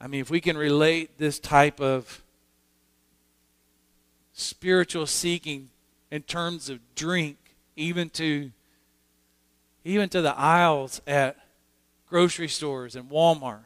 I 0.00 0.08
mean, 0.08 0.20
if 0.20 0.30
we 0.30 0.40
can 0.40 0.58
relate 0.58 1.16
this 1.16 1.38
type 1.38 1.80
of 1.80 2.24
spiritual 4.40 5.06
seeking 5.06 5.70
in 6.10 6.22
terms 6.22 6.68
of 6.68 6.80
drink, 6.94 7.36
even 7.76 8.10
to 8.10 8.50
even 9.84 10.08
to 10.10 10.20
the 10.20 10.36
aisles 10.36 11.00
at 11.06 11.36
grocery 12.06 12.48
stores 12.48 12.96
and 12.96 13.08
Walmart. 13.08 13.64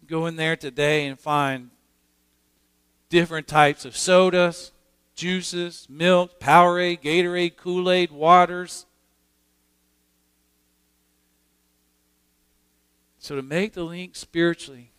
You 0.00 0.08
go 0.08 0.26
in 0.26 0.36
there 0.36 0.56
today 0.56 1.06
and 1.06 1.18
find 1.18 1.70
different 3.10 3.46
types 3.46 3.84
of 3.84 3.96
sodas, 3.96 4.72
juices, 5.14 5.86
milk, 5.90 6.40
Powerade, 6.40 7.02
Gatorade, 7.02 7.56
Kool 7.56 7.90
Aid, 7.90 8.10
waters. 8.10 8.86
So, 13.18 13.36
to 13.36 13.42
make 13.42 13.72
the 13.72 13.84
link 13.84 14.16
spiritually, 14.16 14.90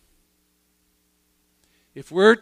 if 1.94 2.10
we're, 2.10 2.38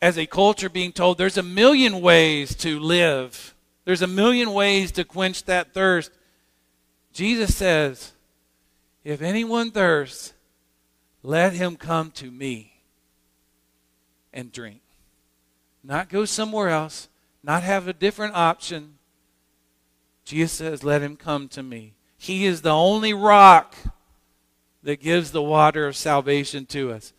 as 0.00 0.18
a 0.18 0.26
culture, 0.26 0.68
being 0.68 0.92
told 0.92 1.18
there's 1.18 1.38
a 1.38 1.42
million 1.42 2.00
ways 2.00 2.54
to 2.56 2.78
live, 2.78 3.54
there's 3.84 4.02
a 4.02 4.06
million 4.06 4.52
ways 4.52 4.92
to 4.92 5.04
quench 5.04 5.44
that 5.44 5.72
thirst, 5.72 6.10
Jesus 7.12 7.56
says, 7.56 8.12
If 9.04 9.22
anyone 9.22 9.70
thirsts, 9.70 10.34
let 11.22 11.54
him 11.54 11.76
come 11.76 12.10
to 12.12 12.30
me 12.30 12.82
and 14.32 14.52
drink. 14.52 14.82
Not 15.82 16.08
go 16.08 16.24
somewhere 16.24 16.68
else, 16.68 17.08
not 17.42 17.62
have 17.62 17.88
a 17.88 17.92
different 17.92 18.34
option. 18.34 18.98
Jesus 20.24 20.52
says, 20.52 20.84
Let 20.84 21.00
him 21.00 21.16
come 21.16 21.48
to 21.48 21.62
me. 21.62 21.94
He 22.18 22.44
is 22.44 22.62
the 22.62 22.74
only 22.74 23.14
rock 23.14 23.74
that 24.82 25.00
gives 25.00 25.30
the 25.30 25.42
water 25.42 25.86
of 25.86 25.96
salvation 25.96 26.66
to 26.66 26.92
us. 26.92 27.12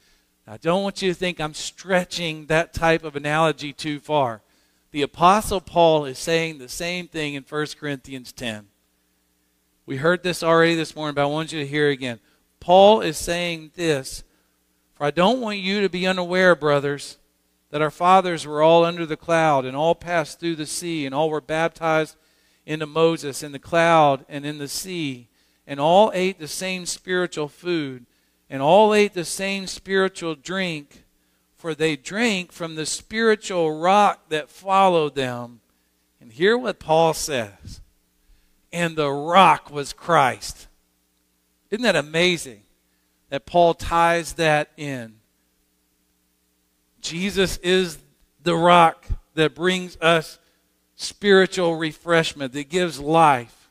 I 0.49 0.55
don't 0.55 0.83
want 0.83 1.01
you 1.01 1.09
to 1.09 1.13
think 1.13 1.41
I'm 1.41 1.53
stretching 1.53 2.45
that 2.45 2.73
type 2.73 3.03
of 3.03 3.17
analogy 3.17 3.73
too 3.73 3.99
far. 3.99 4.41
The 4.91 5.01
Apostle 5.01 5.59
Paul 5.59 6.05
is 6.05 6.17
saying 6.17 6.57
the 6.57 6.69
same 6.69 7.09
thing 7.09 7.33
in 7.33 7.43
1 7.43 7.67
Corinthians 7.77 8.31
10. 8.31 8.67
We 9.85 9.97
heard 9.97 10.23
this 10.23 10.43
already 10.43 10.75
this 10.75 10.95
morning, 10.95 11.15
but 11.15 11.23
I 11.23 11.25
want 11.25 11.51
you 11.51 11.59
to 11.59 11.67
hear 11.67 11.89
it 11.89 11.93
again. 11.93 12.21
Paul 12.61 13.01
is 13.01 13.17
saying 13.17 13.71
this 13.75 14.23
For 14.95 15.05
I 15.05 15.11
don't 15.11 15.41
want 15.41 15.57
you 15.57 15.81
to 15.81 15.89
be 15.89 16.07
unaware, 16.07 16.55
brothers, 16.55 17.17
that 17.69 17.81
our 17.81 17.91
fathers 17.91 18.47
were 18.47 18.61
all 18.61 18.85
under 18.85 19.05
the 19.05 19.17
cloud, 19.17 19.65
and 19.65 19.75
all 19.75 19.95
passed 19.95 20.39
through 20.39 20.55
the 20.55 20.65
sea, 20.65 21.05
and 21.05 21.13
all 21.13 21.29
were 21.29 21.41
baptized 21.41 22.15
into 22.65 22.85
Moses 22.85 23.43
in 23.43 23.51
the 23.51 23.59
cloud 23.59 24.25
and 24.29 24.45
in 24.45 24.59
the 24.59 24.69
sea, 24.69 25.27
and 25.65 25.77
all 25.77 26.09
ate 26.13 26.39
the 26.39 26.47
same 26.47 26.85
spiritual 26.85 27.49
food, 27.49 28.05
and 28.49 28.61
all 28.61 28.93
ate 28.93 29.13
the 29.13 29.25
same 29.25 29.67
spiritual 29.67 30.35
drink, 30.35 31.03
for 31.55 31.75
they 31.75 31.95
drank 31.95 32.51
from 32.51 32.75
the 32.75 32.85
spiritual 32.85 33.79
rock 33.79 34.29
that 34.29 34.49
followed 34.49 35.15
them. 35.15 35.61
And 36.19 36.31
hear 36.31 36.57
what 36.57 36.79
Paul 36.79 37.13
says. 37.13 37.81
And 38.73 38.95
the 38.95 39.09
rock 39.11 39.71
was 39.71 39.93
Christ. 39.93 40.67
Isn't 41.69 41.83
that 41.83 41.95
amazing 41.95 42.63
that 43.29 43.45
Paul 43.45 43.73
ties 43.73 44.33
that 44.33 44.71
in? 44.77 45.15
Jesus 47.01 47.57
is 47.57 47.97
the 48.43 48.55
rock 48.55 49.05
that 49.35 49.55
brings 49.55 49.97
us 50.01 50.39
spiritual 50.95 51.75
refreshment, 51.75 52.53
that 52.53 52.69
gives 52.69 52.99
life. 52.99 53.69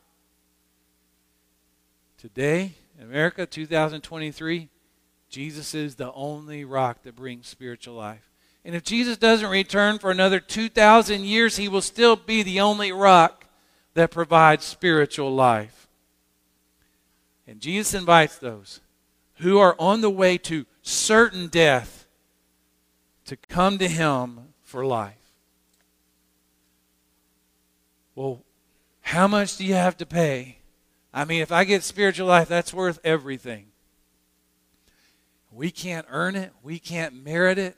Today, 2.18 2.72
in 2.96 3.04
America, 3.04 3.46
2023, 3.46 4.68
Jesus 5.28 5.74
is 5.74 5.96
the 5.96 6.12
only 6.12 6.64
rock 6.64 7.02
that 7.02 7.16
brings 7.16 7.46
spiritual 7.46 7.94
life. 7.94 8.30
And 8.64 8.74
if 8.74 8.82
Jesus 8.82 9.16
doesn't 9.16 9.48
return 9.48 9.98
for 9.98 10.10
another 10.10 10.40
2,000 10.40 11.24
years, 11.24 11.56
he 11.56 11.68
will 11.68 11.82
still 11.82 12.16
be 12.16 12.42
the 12.42 12.60
only 12.60 12.90
rock 12.92 13.44
that 13.94 14.10
provides 14.10 14.64
spiritual 14.64 15.34
life. 15.34 15.88
And 17.46 17.60
Jesus 17.60 17.94
invites 17.94 18.38
those 18.38 18.80
who 19.36 19.58
are 19.58 19.76
on 19.78 20.00
the 20.00 20.10
way 20.10 20.38
to 20.38 20.66
certain 20.82 21.48
death 21.48 22.06
to 23.26 23.36
come 23.36 23.78
to 23.78 23.88
him 23.88 24.52
for 24.62 24.84
life. 24.84 25.14
Well, 28.14 28.42
how 29.02 29.28
much 29.28 29.56
do 29.56 29.64
you 29.64 29.74
have 29.74 29.96
to 29.98 30.06
pay? 30.06 30.58
I 31.16 31.24
mean, 31.24 31.40
if 31.40 31.50
I 31.50 31.64
get 31.64 31.82
spiritual 31.82 32.26
life, 32.26 32.46
that's 32.46 32.74
worth 32.74 33.00
everything. 33.02 33.68
We 35.50 35.70
can't 35.70 36.06
earn 36.10 36.36
it, 36.36 36.52
we 36.62 36.78
can't 36.78 37.24
merit 37.24 37.56
it. 37.56 37.74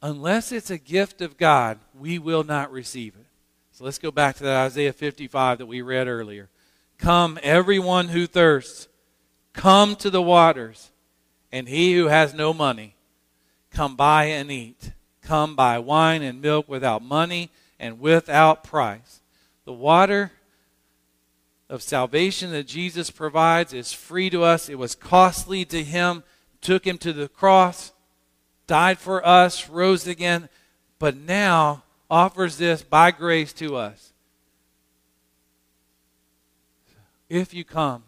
Unless 0.00 0.50
it's 0.50 0.70
a 0.70 0.78
gift 0.78 1.20
of 1.20 1.36
God, 1.36 1.78
we 1.94 2.18
will 2.18 2.44
not 2.44 2.72
receive 2.72 3.14
it. 3.14 3.26
So 3.72 3.84
let's 3.84 3.98
go 3.98 4.10
back 4.10 4.36
to 4.36 4.44
that 4.44 4.56
Isaiah 4.56 4.94
55 4.94 5.58
that 5.58 5.66
we 5.66 5.82
read 5.82 6.08
earlier. 6.08 6.48
Come, 6.96 7.38
everyone 7.42 8.08
who 8.08 8.26
thirsts, 8.26 8.88
come 9.52 9.94
to 9.96 10.08
the 10.08 10.22
waters, 10.22 10.90
and 11.52 11.68
he 11.68 11.94
who 11.94 12.06
has 12.06 12.32
no 12.32 12.54
money, 12.54 12.94
come 13.70 13.96
buy 13.96 14.24
and 14.24 14.50
eat. 14.50 14.92
Come 15.20 15.54
buy 15.54 15.78
wine 15.78 16.22
and 16.22 16.40
milk 16.40 16.70
without 16.70 17.02
money 17.02 17.50
and 17.78 18.00
without 18.00 18.64
price. 18.64 19.20
The 19.66 19.74
water 19.74 20.32
of 21.68 21.82
salvation 21.82 22.50
that 22.52 22.66
Jesus 22.66 23.10
provides 23.10 23.72
is 23.72 23.92
free 23.92 24.30
to 24.30 24.42
us. 24.42 24.68
It 24.68 24.78
was 24.78 24.94
costly 24.94 25.64
to 25.66 25.84
him, 25.84 26.22
took 26.60 26.86
him 26.86 26.98
to 26.98 27.12
the 27.12 27.28
cross, 27.28 27.92
died 28.66 28.98
for 28.98 29.26
us, 29.26 29.68
rose 29.68 30.06
again, 30.06 30.48
but 30.98 31.16
now 31.16 31.84
offers 32.10 32.56
this 32.56 32.82
by 32.82 33.10
grace 33.10 33.52
to 33.54 33.76
us. 33.76 34.12
if 37.28 37.52
you 37.52 37.64
come 37.64 38.04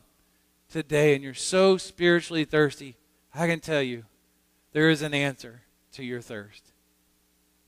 today 0.70 1.14
and 1.14 1.22
you're 1.22 1.34
so 1.34 1.76
spiritually 1.76 2.44
thirsty, 2.44 2.96
I 3.34 3.46
can 3.46 3.60
tell 3.60 3.82
you 3.82 4.04
there 4.72 4.90
is 4.90 5.02
an 5.02 5.14
answer 5.14 5.62
to 5.92 6.04
your 6.04 6.20
thirst. 6.20 6.72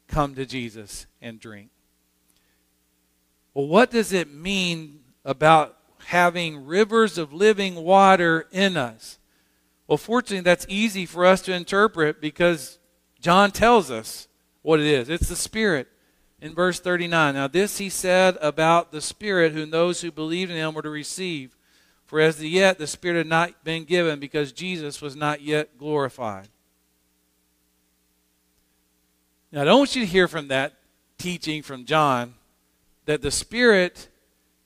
Come 0.09 0.35
to 0.35 0.46
Jesus 0.46 1.07
and 1.20 1.38
drink. 1.38 1.70
Well, 3.55 3.66
what 3.66 3.90
does 3.90 4.12
it 4.12 4.33
mean 4.33 5.00
about 5.24 5.76
having 6.06 6.66
rivers 6.66 7.18
of 7.18 7.32
living 7.32 7.76
water 7.76 8.46
in 8.52 8.76
us? 8.76 9.18
Well, 9.86 9.98
fortunately, 9.98 10.42
that's 10.42 10.66
easy 10.68 11.06
for 11.06 11.26
us 11.26 11.42
to 11.42 11.52
interpret 11.52 12.20
because 12.20 12.78
John 13.20 13.50
tells 13.50 13.90
us 13.90 14.28
what 14.62 14.80
it 14.80 14.86
is 14.86 15.08
it's 15.08 15.28
the 15.28 15.36
Spirit 15.36 15.88
in 16.40 16.54
verse 16.54 16.80
39. 16.80 17.34
Now, 17.34 17.46
this 17.46 17.78
he 17.78 17.88
said 17.88 18.36
about 18.40 18.92
the 18.92 19.00
Spirit, 19.00 19.52
whom 19.52 19.70
those 19.70 20.00
who 20.00 20.10
believed 20.10 20.50
in 20.50 20.56
him 20.56 20.74
were 20.74 20.82
to 20.82 20.90
receive. 20.90 21.56
For 22.06 22.20
as 22.20 22.42
yet 22.42 22.78
the 22.78 22.86
Spirit 22.86 23.16
had 23.16 23.26
not 23.26 23.64
been 23.64 23.84
given 23.84 24.20
because 24.20 24.52
Jesus 24.52 25.00
was 25.00 25.16
not 25.16 25.40
yet 25.40 25.78
glorified. 25.78 26.48
Now, 29.50 29.62
I 29.62 29.64
don't 29.64 29.78
want 29.78 29.96
you 29.96 30.02
to 30.02 30.10
hear 30.10 30.28
from 30.28 30.48
that 30.48 30.74
teaching 31.16 31.62
from 31.62 31.84
John 31.84 32.34
that 33.04 33.22
the 33.22 33.30
Spirit 33.30 34.08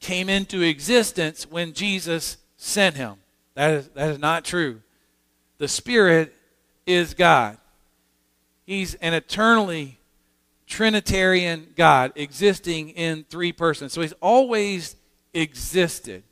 came 0.01 0.29
into 0.29 0.63
existence 0.63 1.51
when 1.51 1.73
Jesus 1.73 2.37
sent 2.57 2.97
him. 2.97 3.17
That 3.55 3.71
is, 3.73 3.89
that 3.89 4.11
is 4.11 4.19
not 4.19 4.45
true. 4.45 4.83
The 5.59 5.69
Spirit 5.69 6.35
is 6.87 7.15
God. 7.15 7.59
He's 8.67 8.95
an 8.97 9.15
eternally 9.15 9.99
Trinitarian 10.67 11.69
God 11.77 12.13
existing 12.17 12.91
in 12.91 13.25
three 13.31 13.53
persons. 13.53 13.93
So 13.93 14.01
he's 14.01 14.13
always 14.15 14.97
existed. 15.33 16.25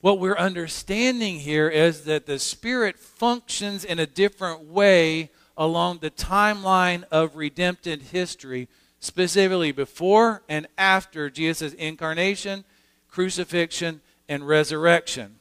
What 0.00 0.18
we're 0.18 0.36
understanding 0.36 1.40
here 1.40 1.68
is 1.68 2.04
that 2.04 2.26
the 2.26 2.38
Spirit 2.38 2.98
functions 2.98 3.84
in 3.84 3.98
a 3.98 4.06
different 4.06 4.64
way 4.64 5.30
along 5.56 5.98
the 5.98 6.10
timeline 6.10 7.04
of 7.10 7.36
redemptive 7.36 8.10
history, 8.10 8.68
specifically 9.04 9.70
before 9.70 10.42
and 10.48 10.66
after 10.78 11.28
Jesus' 11.28 11.74
incarnation, 11.74 12.64
crucifixion, 13.08 14.00
and 14.28 14.48
resurrection. 14.48 15.36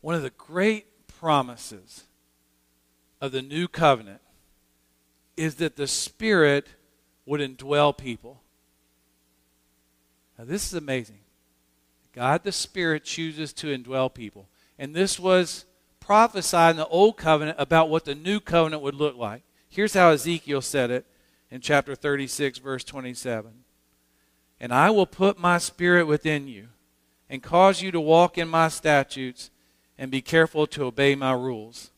One 0.00 0.16
of 0.16 0.22
the 0.22 0.30
great 0.30 1.06
promises 1.06 2.04
of 3.20 3.30
the 3.30 3.40
new 3.40 3.68
covenant 3.68 4.20
is 5.36 5.54
that 5.56 5.76
the 5.76 5.86
Spirit 5.86 6.66
would 7.24 7.40
indwell 7.40 7.96
people. 7.96 8.42
Now, 10.36 10.44
this 10.44 10.66
is 10.66 10.74
amazing. 10.74 11.20
God 12.12 12.42
the 12.42 12.50
Spirit 12.50 13.04
chooses 13.04 13.52
to 13.54 13.68
indwell 13.68 14.12
people. 14.12 14.48
And 14.76 14.92
this 14.92 15.20
was 15.20 15.66
prophesied 16.00 16.72
in 16.72 16.76
the 16.78 16.86
Old 16.88 17.16
Covenant 17.16 17.58
about 17.60 17.88
what 17.88 18.04
the 18.04 18.16
New 18.16 18.40
Covenant 18.40 18.82
would 18.82 18.96
look 18.96 19.16
like. 19.16 19.44
Here's 19.68 19.94
how 19.94 20.10
Ezekiel 20.10 20.60
said 20.60 20.90
it 20.90 21.06
in 21.52 21.60
chapter 21.60 21.94
36, 21.94 22.60
verse 22.60 22.82
27. 22.82 23.52
And 24.58 24.72
I 24.72 24.88
will 24.88 25.04
put 25.04 25.38
my 25.38 25.58
Spirit 25.58 26.06
within 26.06 26.48
you 26.48 26.68
and 27.28 27.42
cause 27.42 27.82
you 27.82 27.90
to 27.90 28.00
walk 28.00 28.38
in 28.38 28.48
my 28.48 28.68
statutes 28.68 29.50
and 29.98 30.10
be 30.10 30.22
careful 30.22 30.66
to 30.68 30.84
obey 30.84 31.14
my 31.14 31.32
rules. 31.32 31.90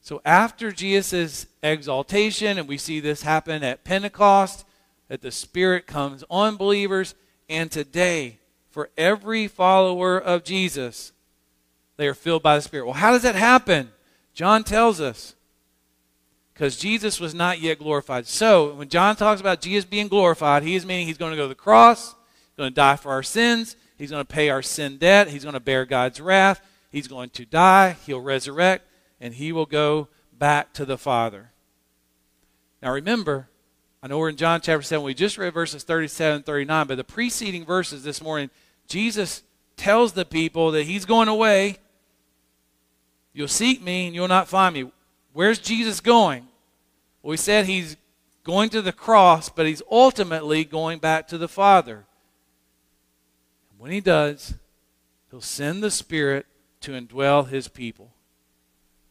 So 0.00 0.22
after 0.24 0.72
Jesus' 0.72 1.46
exaltation, 1.62 2.56
and 2.56 2.66
we 2.66 2.78
see 2.78 2.98
this 2.98 3.22
happen 3.24 3.62
at 3.62 3.84
Pentecost, 3.84 4.64
that 5.08 5.20
the 5.20 5.30
Spirit 5.30 5.86
comes 5.86 6.24
on 6.30 6.56
believers, 6.56 7.14
and 7.50 7.70
today, 7.70 8.38
for 8.70 8.88
every 8.96 9.46
follower 9.46 10.18
of 10.18 10.44
Jesus, 10.44 11.12
they 11.98 12.08
are 12.08 12.14
filled 12.14 12.42
by 12.42 12.56
the 12.56 12.62
Spirit. 12.62 12.86
Well, 12.86 12.94
how 12.94 13.10
does 13.10 13.22
that 13.22 13.34
happen? 13.34 13.90
John 14.32 14.64
tells 14.64 14.98
us 14.98 15.34
because 16.52 16.76
Jesus 16.76 17.18
was 17.18 17.34
not 17.34 17.60
yet 17.60 17.78
glorified. 17.78 18.26
So 18.26 18.74
when 18.74 18.88
John 18.88 19.16
talks 19.16 19.40
about 19.40 19.60
Jesus 19.60 19.84
being 19.84 20.08
glorified, 20.08 20.62
he 20.62 20.74
is 20.74 20.86
meaning 20.86 21.06
he's 21.06 21.18
going 21.18 21.32
to 21.32 21.36
go 21.36 21.44
to 21.44 21.48
the 21.48 21.54
cross, 21.54 22.10
he's 22.10 22.56
going 22.56 22.70
to 22.70 22.74
die 22.74 22.96
for 22.96 23.10
our 23.10 23.22
sins, 23.22 23.76
he's 23.98 24.10
going 24.10 24.24
to 24.24 24.32
pay 24.32 24.50
our 24.50 24.62
sin 24.62 24.98
debt, 24.98 25.28
he's 25.28 25.44
going 25.44 25.54
to 25.54 25.60
bear 25.60 25.84
God's 25.84 26.20
wrath, 26.20 26.60
he's 26.90 27.08
going 27.08 27.30
to 27.30 27.44
die, 27.44 27.96
he'll 28.06 28.20
resurrect, 28.20 28.86
and 29.20 29.34
he 29.34 29.52
will 29.52 29.66
go 29.66 30.08
back 30.38 30.72
to 30.74 30.84
the 30.84 30.98
Father. 30.98 31.52
Now 32.82 32.92
remember, 32.92 33.48
I 34.02 34.08
know 34.08 34.18
we're 34.18 34.30
in 34.30 34.36
John 34.36 34.60
chapter 34.60 34.82
7. 34.82 35.04
We 35.04 35.14
just 35.14 35.38
read 35.38 35.54
verses 35.54 35.84
37 35.84 36.36
and 36.36 36.46
39, 36.46 36.86
but 36.88 36.96
the 36.96 37.04
preceding 37.04 37.64
verses 37.64 38.02
this 38.02 38.20
morning, 38.20 38.50
Jesus 38.88 39.44
tells 39.76 40.12
the 40.12 40.24
people 40.24 40.72
that 40.72 40.84
he's 40.84 41.04
going 41.04 41.28
away. 41.28 41.76
You'll 43.32 43.46
seek 43.46 43.80
me 43.80 44.06
and 44.06 44.14
you'll 44.14 44.26
not 44.26 44.48
find 44.48 44.74
me. 44.74 44.90
Where's 45.32 45.58
Jesus 45.58 46.00
going? 46.00 46.48
Well, 47.22 47.30
we 47.30 47.36
said 47.36 47.66
he's 47.66 47.96
going 48.44 48.70
to 48.70 48.82
the 48.82 48.92
cross, 48.92 49.48
but 49.48 49.66
he's 49.66 49.82
ultimately 49.90 50.64
going 50.64 50.98
back 50.98 51.28
to 51.28 51.38
the 51.38 51.48
Father. 51.48 52.04
And 53.70 53.78
when 53.78 53.90
he 53.90 54.00
does, 54.00 54.54
he'll 55.30 55.40
send 55.40 55.82
the 55.82 55.90
Spirit 55.90 56.46
to 56.80 56.92
indwell 56.92 57.48
his 57.48 57.68
people. 57.68 58.12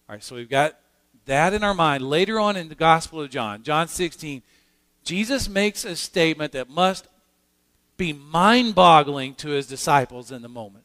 All 0.07 0.15
right, 0.15 0.23
so 0.23 0.35
we've 0.35 0.49
got 0.49 0.77
that 1.25 1.53
in 1.53 1.63
our 1.63 1.73
mind. 1.73 2.03
Later 2.03 2.39
on 2.39 2.57
in 2.57 2.69
the 2.69 2.75
Gospel 2.75 3.21
of 3.21 3.29
John, 3.29 3.63
John 3.63 3.87
16, 3.87 4.41
Jesus 5.03 5.49
makes 5.49 5.85
a 5.85 5.95
statement 5.95 6.51
that 6.51 6.69
must 6.69 7.07
be 7.97 8.13
mind 8.13 8.75
boggling 8.75 9.35
to 9.35 9.49
his 9.49 9.67
disciples 9.67 10.31
in 10.31 10.41
the 10.41 10.49
moment. 10.49 10.83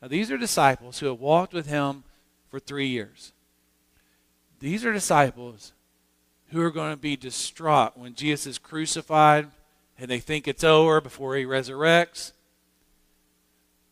Now, 0.00 0.08
these 0.08 0.30
are 0.30 0.38
disciples 0.38 0.98
who 0.98 1.06
have 1.06 1.20
walked 1.20 1.52
with 1.52 1.66
him 1.66 2.04
for 2.48 2.58
three 2.58 2.88
years. 2.88 3.32
These 4.60 4.84
are 4.84 4.92
disciples 4.92 5.72
who 6.50 6.60
are 6.62 6.70
going 6.70 6.92
to 6.92 7.00
be 7.00 7.16
distraught 7.16 7.96
when 7.96 8.14
Jesus 8.14 8.46
is 8.46 8.58
crucified 8.58 9.48
and 9.98 10.10
they 10.10 10.20
think 10.20 10.46
it's 10.46 10.64
over 10.64 11.00
before 11.00 11.36
he 11.36 11.44
resurrects. 11.44 12.32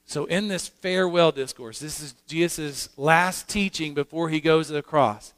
So, 0.04 0.24
in 0.24 0.48
this 0.48 0.68
farewell 0.68 1.32
discourse, 1.32 1.80
this 1.80 2.00
is 2.00 2.14
Jesus' 2.26 2.88
last 2.96 3.48
teaching 3.48 3.92
before 3.92 4.30
he 4.30 4.40
goes 4.40 4.68
to 4.68 4.72
the 4.72 4.82
cross. 4.82 5.34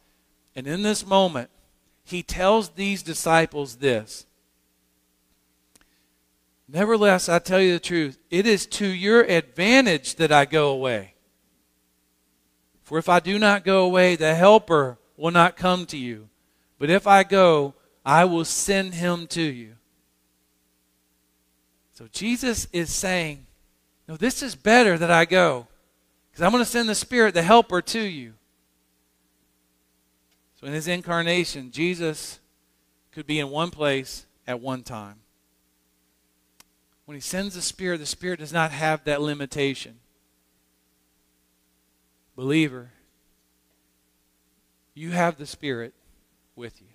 And 0.54 0.66
in 0.66 0.82
this 0.82 1.04
moment, 1.04 1.50
he 2.04 2.22
tells 2.22 2.70
these 2.70 3.02
disciples 3.02 3.76
this 3.76 4.26
Nevertheless, 6.68 7.28
I 7.28 7.40
tell 7.40 7.60
you 7.60 7.72
the 7.72 7.80
truth, 7.80 8.18
it 8.30 8.46
is 8.46 8.64
to 8.66 8.86
your 8.86 9.22
advantage 9.22 10.14
that 10.16 10.30
I 10.30 10.44
go 10.44 10.70
away. 10.70 11.14
For 12.84 12.96
if 12.98 13.08
I 13.08 13.18
do 13.18 13.40
not 13.40 13.64
go 13.64 13.84
away, 13.84 14.14
the 14.14 14.36
Helper 14.36 14.99
will 15.20 15.30
not 15.30 15.56
come 15.56 15.84
to 15.86 15.98
you. 15.98 16.28
But 16.78 16.88
if 16.88 17.06
I 17.06 17.22
go, 17.24 17.74
I 18.04 18.24
will 18.24 18.46
send 18.46 18.94
him 18.94 19.26
to 19.28 19.42
you. 19.42 19.74
So 21.92 22.08
Jesus 22.10 22.66
is 22.72 22.90
saying, 22.90 23.46
No, 24.08 24.16
this 24.16 24.42
is 24.42 24.54
better 24.56 24.96
that 24.96 25.10
I 25.10 25.26
go. 25.26 25.68
Because 26.30 26.42
I'm 26.42 26.52
going 26.52 26.64
to 26.64 26.70
send 26.70 26.88
the 26.88 26.94
Spirit, 26.94 27.34
the 27.34 27.42
Helper, 27.42 27.82
to 27.82 28.00
you. 28.00 28.32
So 30.58 30.66
in 30.66 30.72
his 30.72 30.88
incarnation, 30.88 31.70
Jesus 31.70 32.40
could 33.12 33.26
be 33.26 33.38
in 33.38 33.50
one 33.50 33.70
place 33.70 34.24
at 34.46 34.60
one 34.60 34.82
time. 34.82 35.16
When 37.04 37.16
he 37.16 37.20
sends 37.20 37.54
the 37.54 37.62
Spirit, 37.62 37.98
the 37.98 38.06
Spirit 38.06 38.38
does 38.38 38.52
not 38.52 38.70
have 38.70 39.04
that 39.04 39.20
limitation. 39.20 39.96
Believer, 42.36 42.92
you 44.94 45.10
have 45.10 45.36
the 45.36 45.46
Spirit 45.46 45.94
with 46.56 46.80
you. 46.80 46.88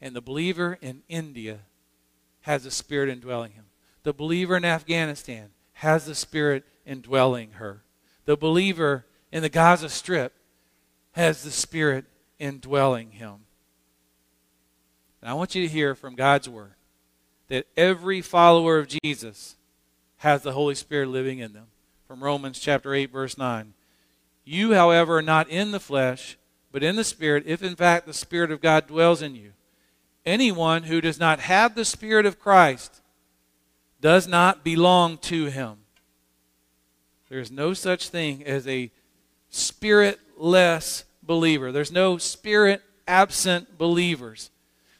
And 0.00 0.14
the 0.14 0.20
believer 0.20 0.78
in 0.80 1.02
India 1.08 1.60
has 2.42 2.64
the 2.64 2.70
Spirit 2.70 3.08
indwelling 3.08 3.52
him. 3.52 3.64
The 4.02 4.12
believer 4.12 4.56
in 4.56 4.64
Afghanistan 4.64 5.50
has 5.74 6.04
the 6.04 6.14
Spirit 6.14 6.64
indwelling 6.84 7.52
her. 7.52 7.82
The 8.26 8.36
believer 8.36 9.06
in 9.32 9.42
the 9.42 9.48
Gaza 9.48 9.88
Strip 9.88 10.32
has 11.12 11.42
the 11.42 11.50
Spirit 11.50 12.04
indwelling 12.38 13.12
him. 13.12 13.46
And 15.22 15.30
I 15.30 15.34
want 15.34 15.54
you 15.54 15.62
to 15.62 15.72
hear 15.72 15.94
from 15.94 16.14
God's 16.14 16.48
Word 16.48 16.74
that 17.48 17.66
every 17.76 18.20
follower 18.20 18.78
of 18.78 18.88
Jesus 19.02 19.56
has 20.18 20.42
the 20.42 20.52
Holy 20.52 20.74
Spirit 20.74 21.08
living 21.08 21.38
in 21.38 21.52
them. 21.52 21.66
From 22.06 22.22
Romans 22.22 22.58
chapter 22.58 22.94
8, 22.94 23.10
verse 23.10 23.38
9. 23.38 23.72
You, 24.44 24.74
however, 24.74 25.18
are 25.18 25.22
not 25.22 25.48
in 25.48 25.70
the 25.70 25.80
flesh, 25.80 26.36
but 26.74 26.82
in 26.82 26.96
the 26.96 27.04
Spirit, 27.04 27.44
if 27.46 27.62
in 27.62 27.76
fact 27.76 28.04
the 28.04 28.12
Spirit 28.12 28.50
of 28.50 28.60
God 28.60 28.88
dwells 28.88 29.22
in 29.22 29.36
you. 29.36 29.52
Anyone 30.26 30.82
who 30.82 31.00
does 31.00 31.20
not 31.20 31.38
have 31.38 31.76
the 31.76 31.84
Spirit 31.84 32.26
of 32.26 32.40
Christ 32.40 33.00
does 34.00 34.26
not 34.26 34.64
belong 34.64 35.18
to 35.18 35.44
him. 35.44 35.76
There 37.28 37.38
is 37.38 37.52
no 37.52 37.74
such 37.74 38.08
thing 38.08 38.42
as 38.44 38.66
a 38.66 38.90
spiritless 39.50 41.04
believer. 41.22 41.70
There's 41.70 41.92
no 41.92 42.18
spirit 42.18 42.82
absent 43.06 43.78
believers. 43.78 44.50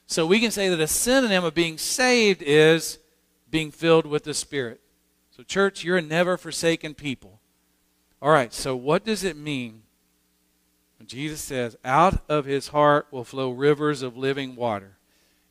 So 0.07 0.27
we 0.27 0.39
can 0.39 0.53
say 0.53 0.69
that 0.69 0.79
a 0.79 0.87
synonym 0.87 1.43
of 1.43 1.55
being 1.55 1.77
saved 1.77 2.41
is 2.41 3.01
being 3.51 3.73
filled 3.73 4.07
with 4.07 4.23
the 4.23 4.35
Spirit. 4.35 4.81
So, 5.37 5.43
church, 5.43 5.83
you're 5.83 5.97
a 5.97 6.03
never 6.03 6.37
forsaken 6.37 6.95
people. 6.95 7.41
All 8.23 8.31
right, 8.31 8.55
so 8.55 8.77
what 8.77 9.05
does 9.05 9.25
it 9.25 9.37
mean 9.37 9.84
when 10.99 11.07
Jesus 11.07 11.41
says, 11.41 11.77
out 11.85 12.23
of 12.29 12.45
his 12.45 12.69
heart 12.69 13.07
will 13.11 13.25
flow 13.25 13.51
rivers 13.51 14.03
of 14.03 14.17
living 14.17 14.57
water? 14.57 14.97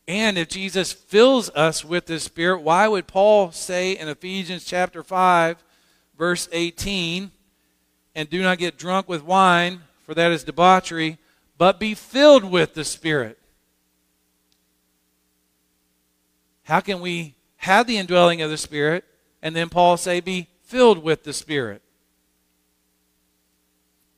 And 0.08 0.38
if 0.38 0.50
Jesus 0.50 0.92
fills 0.92 1.50
us 1.52 1.86
with 1.86 2.08
the 2.08 2.20
Spirit, 2.20 2.62
why 2.62 2.88
would 2.88 3.08
Paul 3.08 3.52
say 3.52 3.94
in 3.94 4.10
Ephesians 4.10 4.66
chapter 4.66 5.04
5, 5.04 5.64
verse 6.18 6.50
18, 6.52 7.32
and 8.16 8.30
do 8.30 8.42
not 8.42 8.58
get 8.58 8.78
drunk 8.78 9.08
with 9.08 9.24
wine, 9.24 9.82
for 10.06 10.14
that 10.14 10.32
is 10.32 10.44
debauchery, 10.44 11.18
but 11.58 11.80
be 11.80 11.94
filled 11.94 12.44
with 12.44 12.74
the 12.74 12.84
Spirit. 12.84 13.38
How 16.64 16.80
can 16.80 17.00
we 17.00 17.36
have 17.58 17.88
the 17.88 17.98
indwelling 17.98 18.42
of 18.42 18.50
the 18.50 18.58
Spirit 18.58 19.06
and 19.42 19.56
then 19.56 19.70
Paul 19.70 19.98
say, 19.98 20.20
be 20.20 20.48
filled 20.64 21.04
with 21.04 21.24
the 21.24 21.34
Spirit? 21.34 21.83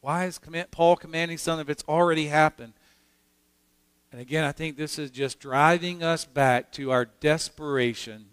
Why 0.05 0.25
is 0.25 0.39
Paul 0.69 0.97
commanding 0.97 1.39
something 1.39 1.65
if 1.65 1.69
it's 1.71 1.83
already 1.89 2.27
happened? 2.27 2.73
And 4.11 4.21
again, 4.21 4.43
I 4.43 4.51
think 4.51 4.77
this 4.77 4.99
is 4.99 5.09
just 5.09 5.39
driving 5.39 6.03
us 6.03 6.25
back 6.25 6.71
to 6.73 6.91
our 6.91 7.05
desperation 7.05 8.27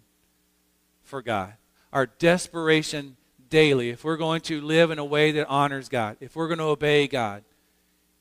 for 1.01 1.23
God, 1.23 1.53
our 1.91 2.05
desperation 2.05 3.17
daily, 3.49 3.89
if 3.89 4.03
we're 4.03 4.17
going 4.17 4.41
to 4.41 4.61
live 4.61 4.91
in 4.91 4.99
a 4.99 5.03
way 5.03 5.31
that 5.31 5.47
honors 5.47 5.89
God, 5.89 6.17
if 6.19 6.35
we're 6.35 6.47
going 6.47 6.59
to 6.59 6.65
obey 6.65 7.07
God, 7.07 7.43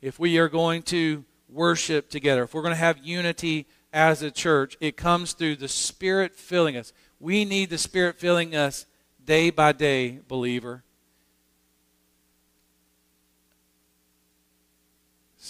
if 0.00 0.18
we 0.18 0.38
are 0.38 0.48
going 0.48 0.80
to 0.84 1.22
worship 1.50 2.08
together, 2.08 2.44
if 2.44 2.54
we're 2.54 2.62
going 2.62 2.72
to 2.72 2.76
have 2.76 3.04
unity 3.04 3.66
as 3.92 4.22
a 4.22 4.30
church, 4.30 4.78
it 4.80 4.96
comes 4.96 5.34
through 5.34 5.56
the 5.56 5.68
Spirit 5.68 6.34
filling 6.34 6.78
us. 6.78 6.94
We 7.20 7.44
need 7.44 7.68
the 7.68 7.76
Spirit 7.76 8.18
filling 8.18 8.56
us 8.56 8.86
day 9.22 9.50
by 9.50 9.72
day, 9.72 10.20
believer. 10.26 10.84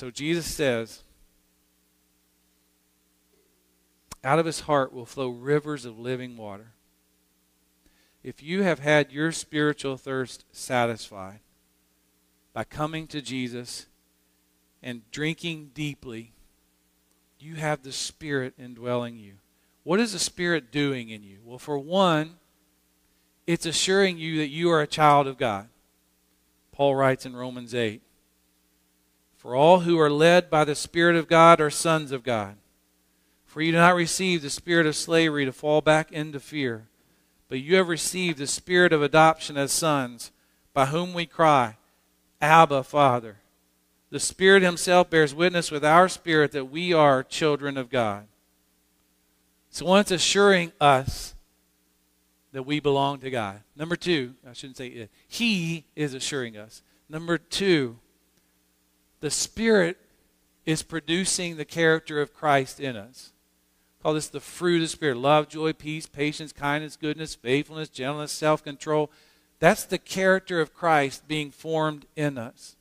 So 0.02 0.10
Jesus 0.10 0.46
says, 0.46 1.04
out 4.24 4.40
of 4.40 4.46
his 4.46 4.62
heart 4.62 4.92
will 4.92 5.06
flow 5.06 5.28
rivers 5.28 5.84
of 5.84 5.96
living 5.96 6.36
water 6.36 6.72
if 8.24 8.42
you 8.42 8.64
have 8.64 8.80
had 8.80 9.12
your 9.12 9.30
spiritual 9.30 9.96
thirst 9.96 10.44
satisfied 10.50 11.38
by 12.52 12.64
coming 12.64 13.06
to 13.06 13.22
Jesus 13.22 13.86
and 14.82 15.08
drinking 15.12 15.70
deeply, 15.72 16.32
you 17.38 17.54
have 17.54 17.84
the 17.84 17.92
Spirit 17.92 18.54
indwelling 18.58 19.18
you. 19.18 19.34
What 19.84 20.00
is 20.00 20.14
the 20.14 20.18
Spirit 20.18 20.72
doing 20.72 21.10
in 21.10 21.22
you? 21.22 21.38
Well, 21.44 21.60
for 21.60 21.78
one, 21.78 22.38
it's 23.46 23.66
assuring 23.66 24.18
you 24.18 24.38
that 24.38 24.48
you 24.48 24.68
are 24.72 24.80
a 24.80 24.88
child 24.88 25.28
of 25.28 25.38
God. 25.38 25.68
Paul 26.72 26.96
writes 26.96 27.24
in 27.24 27.36
Romans 27.36 27.72
8 27.72 28.02
For 29.42 29.56
all 29.56 29.80
who 29.80 29.98
are 29.98 30.10
led 30.10 30.48
by 30.48 30.64
the 30.64 30.76
Spirit 30.76 31.16
of 31.16 31.26
God 31.26 31.60
are 31.60 31.68
sons 31.68 32.12
of 32.12 32.22
God. 32.22 32.54
For 33.44 33.60
you 33.60 33.72
do 33.72 33.78
not 33.78 33.96
receive 33.96 34.40
the 34.40 34.48
spirit 34.48 34.86
of 34.86 34.96
slavery 34.96 35.44
to 35.44 35.52
fall 35.52 35.82
back 35.82 36.10
into 36.10 36.40
fear 36.40 36.86
but 37.52 37.60
you 37.60 37.76
have 37.76 37.88
received 37.88 38.38
the 38.38 38.46
spirit 38.46 38.94
of 38.94 39.02
adoption 39.02 39.58
as 39.58 39.70
sons, 39.70 40.30
by 40.72 40.86
whom 40.86 41.12
we 41.12 41.26
cry, 41.26 41.76
Abba, 42.40 42.82
Father. 42.82 43.40
The 44.08 44.20
Spirit 44.20 44.62
Himself 44.62 45.10
bears 45.10 45.34
witness 45.34 45.70
with 45.70 45.84
our 45.84 46.08
spirit 46.08 46.52
that 46.52 46.70
we 46.70 46.94
are 46.94 47.22
children 47.22 47.76
of 47.76 47.90
God. 47.90 48.26
So 49.68 49.84
once 49.84 50.10
assuring 50.10 50.72
us 50.80 51.34
that 52.52 52.62
we 52.62 52.80
belong 52.80 53.18
to 53.18 53.30
God. 53.30 53.60
Number 53.76 53.96
two, 53.96 54.32
I 54.48 54.54
shouldn't 54.54 54.78
say 54.78 54.86
it, 54.86 55.10
He 55.28 55.84
is 55.94 56.14
assuring 56.14 56.56
us. 56.56 56.80
Number 57.10 57.36
two, 57.36 57.98
the 59.22 59.30
Spirit 59.30 59.98
is 60.66 60.82
producing 60.82 61.56
the 61.56 61.64
character 61.64 62.20
of 62.20 62.34
Christ 62.34 62.80
in 62.80 62.96
us. 62.96 63.32
Call 64.02 64.14
this 64.14 64.28
the 64.28 64.40
fruit 64.40 64.76
of 64.76 64.82
the 64.82 64.88
Spirit 64.88 65.16
love, 65.16 65.48
joy, 65.48 65.72
peace, 65.72 66.06
patience, 66.06 66.52
kindness, 66.52 66.96
goodness, 66.96 67.36
faithfulness, 67.36 67.88
gentleness, 67.88 68.32
self 68.32 68.64
control. 68.64 69.10
That's 69.60 69.84
the 69.84 69.98
character 69.98 70.60
of 70.60 70.74
Christ 70.74 71.28
being 71.28 71.52
formed 71.52 72.04
in 72.16 72.36
us. 72.36 72.74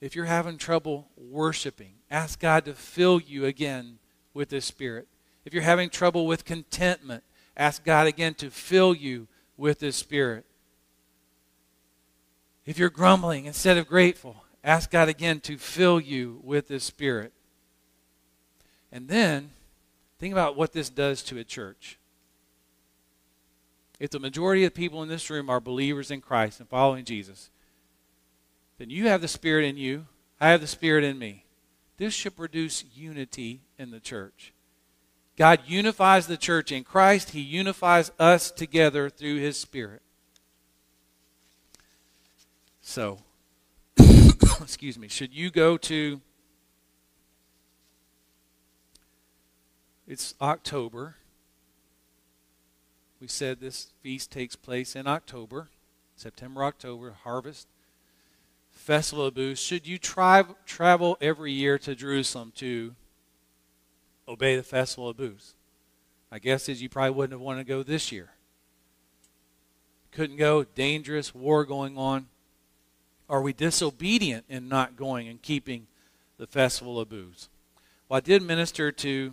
If 0.00 0.14
you're 0.14 0.26
having 0.26 0.58
trouble 0.58 1.08
worshiping, 1.16 1.94
ask 2.08 2.38
God 2.38 2.64
to 2.66 2.74
fill 2.74 3.20
you 3.20 3.46
again 3.46 3.98
with 4.32 4.52
His 4.52 4.64
Spirit. 4.64 5.08
If 5.44 5.52
you're 5.52 5.64
having 5.64 5.90
trouble 5.90 6.28
with 6.28 6.44
contentment, 6.44 7.24
ask 7.56 7.84
God 7.84 8.06
again 8.06 8.34
to 8.34 8.48
fill 8.48 8.94
you 8.94 9.26
with 9.56 9.80
His 9.80 9.96
Spirit. 9.96 10.46
If 12.64 12.78
you're 12.78 12.90
grumbling 12.90 13.46
instead 13.46 13.76
of 13.76 13.88
grateful, 13.88 14.44
ask 14.62 14.90
God 14.90 15.08
again 15.08 15.40
to 15.40 15.58
fill 15.58 16.00
you 16.00 16.40
with 16.44 16.68
His 16.68 16.84
Spirit. 16.84 17.32
And 18.92 19.08
then, 19.08 19.50
think 20.18 20.32
about 20.32 20.56
what 20.56 20.72
this 20.72 20.90
does 20.90 21.22
to 21.24 21.38
a 21.38 21.44
church. 21.44 21.98
If 23.98 24.10
the 24.10 24.20
majority 24.20 24.64
of 24.64 24.74
people 24.74 25.02
in 25.02 25.08
this 25.08 25.30
room 25.30 25.48
are 25.48 25.60
believers 25.60 26.10
in 26.10 26.20
Christ 26.20 26.60
and 26.60 26.68
following 26.68 27.04
Jesus, 27.04 27.50
then 28.78 28.90
you 28.90 29.08
have 29.08 29.20
the 29.20 29.28
Spirit 29.28 29.64
in 29.64 29.76
you, 29.76 30.06
I 30.40 30.48
have 30.48 30.60
the 30.60 30.66
Spirit 30.66 31.04
in 31.04 31.18
me. 31.18 31.44
This 31.98 32.14
should 32.14 32.36
produce 32.36 32.84
unity 32.94 33.62
in 33.78 33.90
the 33.90 34.00
church. 34.00 34.52
God 35.36 35.60
unifies 35.66 36.26
the 36.26 36.36
church 36.36 36.72
in 36.72 36.84
Christ, 36.84 37.30
He 37.30 37.40
unifies 37.40 38.10
us 38.18 38.50
together 38.50 39.08
through 39.08 39.38
His 39.38 39.56
Spirit. 39.56 40.02
So, 42.92 43.20
excuse 44.60 44.98
me, 44.98 45.08
should 45.08 45.32
you 45.32 45.50
go 45.50 45.78
to, 45.78 46.20
it's 50.06 50.34
October. 50.42 51.14
We 53.18 53.28
said 53.28 53.60
this 53.60 53.92
feast 54.02 54.30
takes 54.30 54.56
place 54.56 54.94
in 54.94 55.06
October, 55.06 55.70
September, 56.16 56.64
October, 56.64 57.16
harvest. 57.24 57.66
Festival 58.70 59.24
of 59.24 59.34
Booths. 59.36 59.62
Should 59.62 59.86
you 59.86 59.96
tri- 59.96 60.44
travel 60.66 61.16
every 61.22 61.50
year 61.50 61.78
to 61.78 61.94
Jerusalem 61.94 62.52
to 62.56 62.94
obey 64.28 64.54
the 64.54 64.62
Festival 64.62 65.08
of 65.08 65.16
Booths? 65.16 65.54
My 66.30 66.38
guess 66.38 66.68
is 66.68 66.82
you 66.82 66.90
probably 66.90 67.12
wouldn't 67.12 67.32
have 67.32 67.40
wanted 67.40 67.66
to 67.66 67.72
go 67.72 67.82
this 67.82 68.12
year. 68.12 68.32
Couldn't 70.10 70.36
go, 70.36 70.64
dangerous, 70.64 71.34
war 71.34 71.64
going 71.64 71.96
on. 71.96 72.26
Are 73.32 73.40
we 73.40 73.54
disobedient 73.54 74.44
in 74.50 74.68
not 74.68 74.94
going 74.94 75.26
and 75.26 75.40
keeping 75.40 75.86
the 76.36 76.46
Festival 76.46 77.00
of 77.00 77.08
Booths? 77.08 77.48
Well, 78.06 78.18
I 78.18 78.20
did 78.20 78.42
minister 78.42 78.92
to 78.92 79.32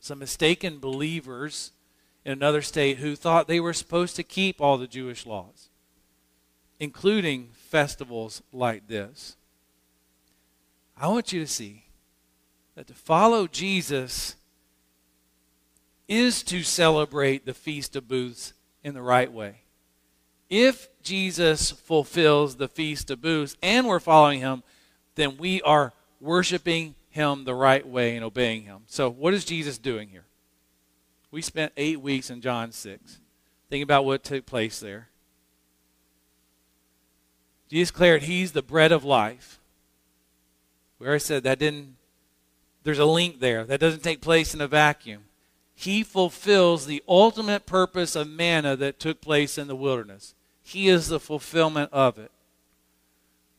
some 0.00 0.20
mistaken 0.20 0.78
believers 0.78 1.72
in 2.24 2.32
another 2.32 2.62
state 2.62 2.96
who 2.96 3.14
thought 3.14 3.46
they 3.46 3.60
were 3.60 3.74
supposed 3.74 4.16
to 4.16 4.22
keep 4.22 4.58
all 4.58 4.78
the 4.78 4.86
Jewish 4.86 5.26
laws, 5.26 5.68
including 6.80 7.50
festivals 7.52 8.42
like 8.54 8.88
this. 8.88 9.36
I 10.96 11.08
want 11.08 11.34
you 11.34 11.40
to 11.40 11.46
see 11.46 11.84
that 12.74 12.86
to 12.86 12.94
follow 12.94 13.46
Jesus 13.46 14.34
is 16.08 16.42
to 16.44 16.62
celebrate 16.62 17.44
the 17.44 17.52
Feast 17.52 17.96
of 17.96 18.08
Booths 18.08 18.54
in 18.82 18.94
the 18.94 19.02
right 19.02 19.30
way. 19.30 19.65
If 20.48 20.88
Jesus 21.02 21.70
fulfills 21.70 22.56
the 22.56 22.68
Feast 22.68 23.10
of 23.10 23.20
Booths 23.20 23.56
and 23.62 23.86
we're 23.86 24.00
following 24.00 24.40
him, 24.40 24.62
then 25.16 25.36
we 25.36 25.60
are 25.62 25.92
worshiping 26.20 26.94
him 27.10 27.44
the 27.44 27.54
right 27.54 27.86
way 27.86 28.14
and 28.14 28.24
obeying 28.24 28.62
him. 28.62 28.82
So, 28.86 29.10
what 29.10 29.34
is 29.34 29.44
Jesus 29.44 29.78
doing 29.78 30.08
here? 30.08 30.24
We 31.30 31.42
spent 31.42 31.72
eight 31.76 32.00
weeks 32.00 32.30
in 32.30 32.40
John 32.40 32.72
6. 32.72 33.18
Think 33.68 33.82
about 33.82 34.04
what 34.04 34.22
took 34.22 34.46
place 34.46 34.78
there. 34.78 35.08
Jesus 37.68 37.90
declared 37.90 38.22
he's 38.22 38.52
the 38.52 38.62
bread 38.62 38.92
of 38.92 39.04
life. 39.04 39.58
We 40.98 41.06
already 41.06 41.20
said 41.20 41.42
that 41.42 41.58
didn't, 41.58 41.96
there's 42.84 43.00
a 43.00 43.04
link 43.04 43.40
there. 43.40 43.64
That 43.64 43.80
doesn't 43.80 44.04
take 44.04 44.20
place 44.20 44.54
in 44.54 44.60
a 44.60 44.68
vacuum. 44.68 45.24
He 45.74 46.02
fulfills 46.02 46.86
the 46.86 47.02
ultimate 47.08 47.66
purpose 47.66 48.16
of 48.16 48.28
manna 48.28 48.76
that 48.76 49.00
took 49.00 49.20
place 49.20 49.58
in 49.58 49.66
the 49.66 49.76
wilderness. 49.76 50.34
He 50.66 50.88
is 50.88 51.06
the 51.06 51.20
fulfillment 51.20 51.92
of 51.92 52.18
it. 52.18 52.32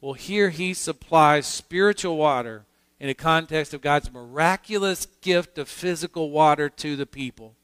Well, 0.02 0.12
here 0.12 0.50
he 0.50 0.74
supplies 0.74 1.48
spiritual 1.48 2.18
water 2.18 2.66
in 3.00 3.08
the 3.08 3.14
context 3.14 3.74
of 3.74 3.80
God's 3.80 4.12
miraculous 4.12 5.08
gift 5.22 5.58
of 5.58 5.70
physical 5.70 6.32
water 6.32 6.68
to 6.68 6.98
the 6.98 7.06
people. 7.06 7.56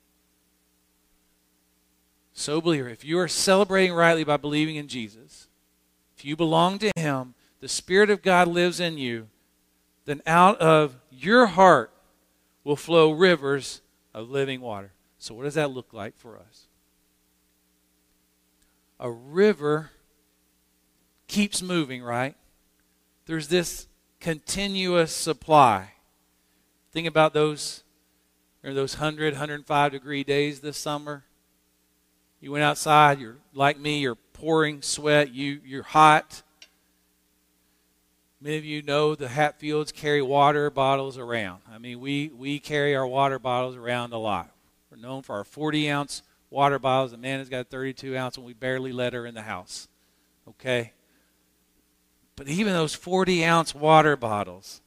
So, 2.31 2.61
believer, 2.61 2.87
if 2.87 3.03
you 3.03 3.19
are 3.19 3.27
celebrating 3.27 3.93
rightly 3.93 4.23
by 4.23 4.37
believing 4.37 4.77
in 4.77 4.87
Jesus, 4.87 5.49
if 6.17 6.23
you 6.23 6.37
belong 6.37 6.79
to 6.79 6.91
Him, 6.95 7.33
the 7.59 7.67
Spirit 7.67 8.09
of 8.09 8.21
God 8.21 8.47
lives 8.47 8.79
in 8.79 8.97
you, 8.97 9.27
then 10.05 10.21
out 10.25 10.57
of 10.61 10.95
your 11.11 11.47
heart 11.47 11.91
will 12.63 12.77
flow 12.77 13.11
rivers 13.11 13.81
of 14.13 14.29
living 14.29 14.61
water. 14.61 14.93
So, 15.17 15.35
what 15.35 15.43
does 15.43 15.55
that 15.55 15.71
look 15.71 15.91
like 15.91 16.17
for 16.17 16.37
us? 16.37 16.67
A 18.99 19.11
river 19.11 19.91
keeps 21.27 21.61
moving, 21.61 22.03
right? 22.03 22.35
There's 23.25 23.47
this 23.47 23.87
continuous 24.19 25.11
supply. 25.11 25.91
Think 26.91 27.07
about 27.07 27.33
those, 27.33 27.83
those 28.63 28.95
100, 28.95 29.33
105 29.33 29.91
degree 29.91 30.23
days 30.23 30.59
this 30.59 30.77
summer. 30.77 31.23
You 32.39 32.51
went 32.51 32.63
outside, 32.63 33.19
you're 33.19 33.37
like 33.53 33.79
me, 33.79 33.99
you're 33.99 34.15
pouring 34.15 34.81
sweat, 34.81 35.33
you, 35.33 35.61
you're 35.65 35.83
hot. 35.83 36.43
Many 38.41 38.57
of 38.57 38.65
you 38.65 38.81
know 38.81 39.15
the 39.15 39.29
Hatfields 39.29 39.93
carry 39.93 40.21
water 40.21 40.69
bottles 40.69 41.17
around. 41.17 41.61
I 41.71 41.77
mean, 41.77 42.01
we, 42.01 42.29
we 42.35 42.59
carry 42.59 42.95
our 42.95 43.07
water 43.07 43.39
bottles 43.39 43.77
around 43.77 44.11
a 44.11 44.17
lot. 44.17 44.51
We're 44.91 44.97
known 44.97 45.23
for 45.23 45.35
our 45.35 45.45
40 45.45 45.89
ounce 45.89 46.21
water 46.53 46.79
bottles. 46.79 47.11
Amanda's 47.11 47.49
got 47.49 47.61
a 47.61 47.65
32 47.65 48.15
ounce, 48.15 48.37
and 48.37 48.45
we 48.45 48.53
barely 48.53 48.93
let 48.93 49.13
her 49.13 49.25
in 49.25 49.33
the 49.33 49.41
house. 49.41 49.87
Okay? 50.47 50.93
But 52.35 52.47
even 52.47 52.73
those 52.73 52.95
40 52.95 53.43
ounce 53.43 53.75
water 53.75 54.15
bottles, 54.15 54.81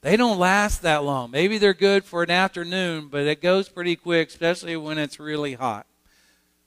they 0.00 0.16
don't 0.16 0.38
last 0.38 0.82
that 0.82 1.04
long. 1.04 1.30
Maybe 1.30 1.58
they're 1.58 1.74
good 1.74 2.04
for 2.04 2.22
an 2.22 2.30
afternoon, 2.30 3.08
but 3.08 3.26
it 3.26 3.42
goes 3.42 3.68
pretty 3.68 3.96
quick, 3.96 4.28
especially 4.28 4.76
when 4.76 4.96
it's 4.96 5.20
really 5.20 5.54
hot. 5.54 5.86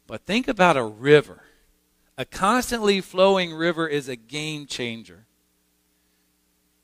But 0.05 0.26
think 0.26 0.47
about 0.47 0.78
a 0.78 0.84
river. 0.84 1.43
A 2.18 2.26
constantly 2.26 2.99
flowing 2.99 3.53
river 3.53 3.88
is 3.88 4.09
a 4.09 4.16
game 4.16 4.66
changer. 4.66 5.26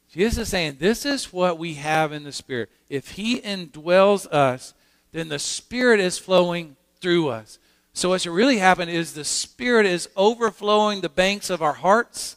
Jesus 0.10 0.44
is 0.44 0.50
saying, 0.50 0.78
This 0.80 1.06
is 1.06 1.34
what 1.34 1.60
we 1.60 1.76
have 1.76 2.14
in 2.14 2.24
the 2.24 2.32
Spirit. 2.32 2.70
If 2.90 3.12
He 3.12 3.42
indwells 3.42 4.26
us, 4.32 4.74
then 5.12 5.28
the 5.28 5.40
Spirit 5.40 6.00
is 6.00 6.18
flowing 6.18 6.78
through 7.08 7.30
us. 7.30 7.58
So, 7.94 8.10
what's 8.10 8.26
really 8.26 8.58
happen 8.58 8.90
is 8.90 9.14
the 9.14 9.24
Spirit 9.24 9.86
is 9.86 10.10
overflowing 10.18 11.00
the 11.00 11.08
banks 11.08 11.50
of 11.50 11.62
our 11.62 11.72
hearts 11.72 12.36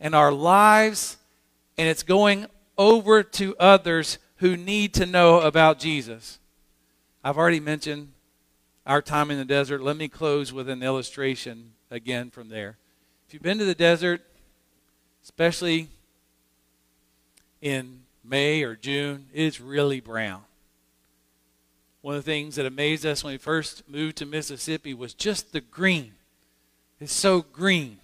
and 0.00 0.12
our 0.12 0.32
lives, 0.32 1.18
and 1.78 1.88
it's 1.88 2.02
going 2.02 2.46
over 2.76 3.22
to 3.22 3.54
others 3.60 4.18
who 4.38 4.56
need 4.56 4.92
to 4.94 5.06
know 5.06 5.40
about 5.42 5.78
Jesus. 5.78 6.40
I've 7.22 7.38
already 7.38 7.60
mentioned 7.60 8.08
our 8.84 9.00
time 9.00 9.30
in 9.30 9.38
the 9.38 9.44
desert, 9.44 9.82
let 9.82 9.96
me 9.96 10.08
close 10.08 10.52
with 10.52 10.68
an 10.68 10.82
illustration 10.82 11.74
again 11.92 12.28
from 12.28 12.48
there. 12.48 12.76
If 13.28 13.34
you've 13.34 13.42
been 13.44 13.58
to 13.58 13.64
the 13.64 13.72
desert, 13.72 14.20
especially 15.22 15.86
in 17.60 18.00
May 18.24 18.64
or 18.64 18.74
June, 18.74 19.26
it's 19.32 19.60
really 19.60 20.00
brown. 20.00 20.42
One 22.08 22.16
of 22.16 22.24
the 22.24 22.32
things 22.32 22.54
that 22.54 22.64
amazed 22.64 23.04
us 23.04 23.22
when 23.22 23.34
we 23.34 23.36
first 23.36 23.86
moved 23.86 24.16
to 24.16 24.24
Mississippi 24.24 24.94
was 24.94 25.12
just 25.12 25.52
the 25.52 25.60
green. 25.60 26.14
It's 27.00 27.12
so 27.12 27.42
green 27.42 27.98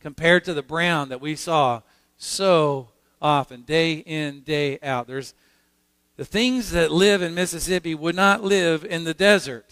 compared 0.00 0.44
to 0.46 0.54
the 0.54 0.60
brown 0.60 1.08
that 1.10 1.20
we 1.20 1.36
saw 1.36 1.82
so 2.16 2.88
often, 3.22 3.62
day 3.62 3.92
in, 3.92 4.40
day 4.40 4.80
out. 4.82 5.06
There's 5.06 5.34
the 6.16 6.24
things 6.24 6.72
that 6.72 6.90
live 6.90 7.22
in 7.22 7.32
Mississippi 7.32 7.94
would 7.94 8.16
not 8.16 8.42
live 8.42 8.84
in 8.84 9.04
the 9.04 9.14
desert. 9.14 9.70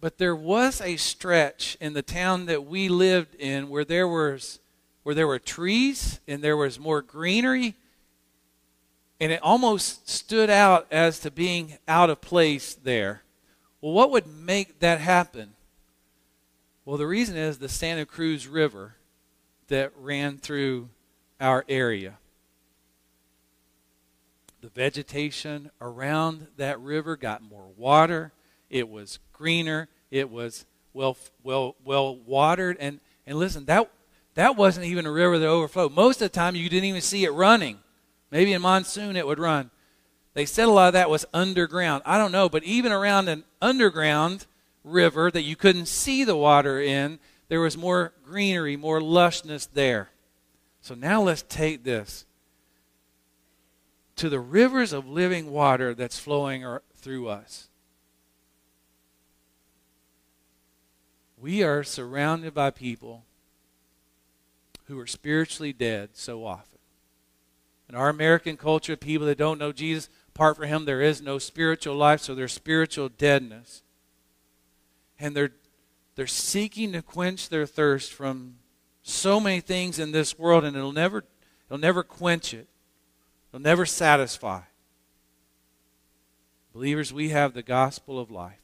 But 0.00 0.18
there 0.18 0.36
was 0.36 0.80
a 0.80 0.96
stretch 0.98 1.76
in 1.80 1.94
the 1.94 2.02
town 2.02 2.46
that 2.46 2.64
we 2.64 2.88
lived 2.88 3.34
in 3.34 3.68
where 3.68 3.84
there 3.84 4.06
was 4.06 4.60
where 5.02 5.16
there 5.16 5.26
were 5.26 5.40
trees 5.40 6.20
and 6.28 6.44
there 6.44 6.56
was 6.56 6.78
more 6.78 7.02
greenery 7.02 7.74
and 9.22 9.30
it 9.30 9.40
almost 9.40 10.10
stood 10.10 10.50
out 10.50 10.84
as 10.90 11.20
to 11.20 11.30
being 11.30 11.78
out 11.86 12.10
of 12.10 12.20
place 12.20 12.74
there. 12.74 13.22
Well, 13.80 13.92
what 13.92 14.10
would 14.10 14.26
make 14.26 14.80
that 14.80 14.98
happen? 14.98 15.52
Well, 16.84 16.96
the 16.96 17.06
reason 17.06 17.36
is 17.36 17.58
the 17.58 17.68
Santa 17.68 18.04
Cruz 18.04 18.48
River 18.48 18.96
that 19.68 19.92
ran 19.96 20.38
through 20.38 20.88
our 21.40 21.64
area. 21.68 22.18
The 24.60 24.70
vegetation 24.70 25.70
around 25.80 26.48
that 26.56 26.80
river 26.80 27.16
got 27.16 27.42
more 27.42 27.68
water. 27.76 28.32
It 28.70 28.88
was 28.88 29.20
greener. 29.32 29.86
It 30.10 30.30
was 30.30 30.66
well, 30.94 31.16
well, 31.44 31.76
well 31.84 32.16
watered. 32.16 32.76
And, 32.80 32.98
and 33.24 33.38
listen, 33.38 33.66
that, 33.66 33.88
that 34.34 34.56
wasn't 34.56 34.86
even 34.86 35.06
a 35.06 35.12
river 35.12 35.38
that 35.38 35.46
overflowed. 35.46 35.92
Most 35.92 36.20
of 36.20 36.32
the 36.32 36.36
time, 36.36 36.56
you 36.56 36.68
didn't 36.68 36.86
even 36.86 37.00
see 37.00 37.22
it 37.22 37.30
running. 37.30 37.81
Maybe 38.32 38.54
in 38.54 38.62
monsoon 38.62 39.14
it 39.14 39.26
would 39.26 39.38
run. 39.38 39.70
They 40.32 40.46
said 40.46 40.66
a 40.66 40.70
lot 40.70 40.88
of 40.88 40.92
that 40.94 41.10
was 41.10 41.26
underground. 41.34 42.02
I 42.06 42.16
don't 42.16 42.32
know, 42.32 42.48
but 42.48 42.64
even 42.64 42.90
around 42.90 43.28
an 43.28 43.44
underground 43.60 44.46
river 44.82 45.30
that 45.30 45.42
you 45.42 45.54
couldn't 45.54 45.86
see 45.86 46.24
the 46.24 46.34
water 46.34 46.80
in, 46.80 47.18
there 47.48 47.60
was 47.60 47.76
more 47.76 48.14
greenery, 48.24 48.74
more 48.74 49.00
lushness 49.00 49.68
there. 49.70 50.08
So 50.80 50.94
now 50.94 51.20
let's 51.20 51.42
take 51.42 51.84
this 51.84 52.24
to 54.16 54.30
the 54.30 54.40
rivers 54.40 54.94
of 54.94 55.06
living 55.06 55.50
water 55.50 55.92
that's 55.92 56.18
flowing 56.18 56.64
through 56.96 57.28
us. 57.28 57.68
We 61.38 61.62
are 61.62 61.84
surrounded 61.84 62.54
by 62.54 62.70
people 62.70 63.24
who 64.86 64.98
are 64.98 65.06
spiritually 65.06 65.74
dead 65.74 66.10
so 66.14 66.46
often. 66.46 66.71
In 67.92 67.98
our 67.98 68.08
American 68.08 68.56
culture, 68.56 68.96
people 68.96 69.26
that 69.26 69.36
don't 69.36 69.58
know 69.58 69.70
Jesus, 69.70 70.08
apart 70.28 70.56
from 70.56 70.66
Him, 70.66 70.86
there 70.86 71.02
is 71.02 71.20
no 71.20 71.38
spiritual 71.38 71.94
life, 71.94 72.22
so 72.22 72.34
there's 72.34 72.54
spiritual 72.54 73.10
deadness. 73.10 73.82
And 75.18 75.36
they're, 75.36 75.52
they're 76.14 76.26
seeking 76.26 76.92
to 76.92 77.02
quench 77.02 77.50
their 77.50 77.66
thirst 77.66 78.10
from 78.14 78.54
so 79.02 79.38
many 79.38 79.60
things 79.60 79.98
in 79.98 80.10
this 80.10 80.38
world, 80.38 80.64
and 80.64 80.74
it'll 80.74 80.92
never, 80.92 81.24
it'll 81.66 81.76
never 81.76 82.02
quench 82.02 82.54
it. 82.54 82.66
It'll 83.50 83.60
never 83.60 83.84
satisfy. 83.84 84.62
Believers, 86.72 87.12
we 87.12 87.28
have 87.28 87.52
the 87.52 87.62
gospel 87.62 88.18
of 88.18 88.30
life 88.30 88.58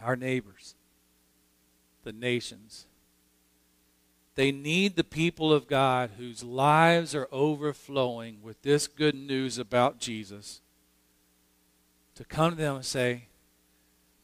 our 0.00 0.16
neighbors, 0.16 0.74
the 2.02 2.12
nations. 2.12 2.85
They 4.36 4.52
need 4.52 4.94
the 4.94 5.04
people 5.04 5.52
of 5.52 5.66
God 5.66 6.10
whose 6.18 6.44
lives 6.44 7.14
are 7.14 7.28
overflowing 7.32 8.42
with 8.42 8.62
this 8.62 8.86
good 8.86 9.14
news 9.14 9.58
about 9.58 9.98
Jesus 9.98 10.60
to 12.14 12.24
come 12.24 12.52
to 12.52 12.56
them 12.56 12.76
and 12.76 12.84
say, 12.84 13.28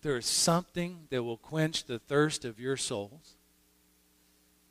There 0.02 0.16
is 0.16 0.26
something 0.26 1.06
that 1.10 1.24
will 1.24 1.36
quench 1.36 1.84
the 1.84 1.98
thirst 1.98 2.44
of 2.44 2.60
your 2.60 2.76
souls. 2.76 3.36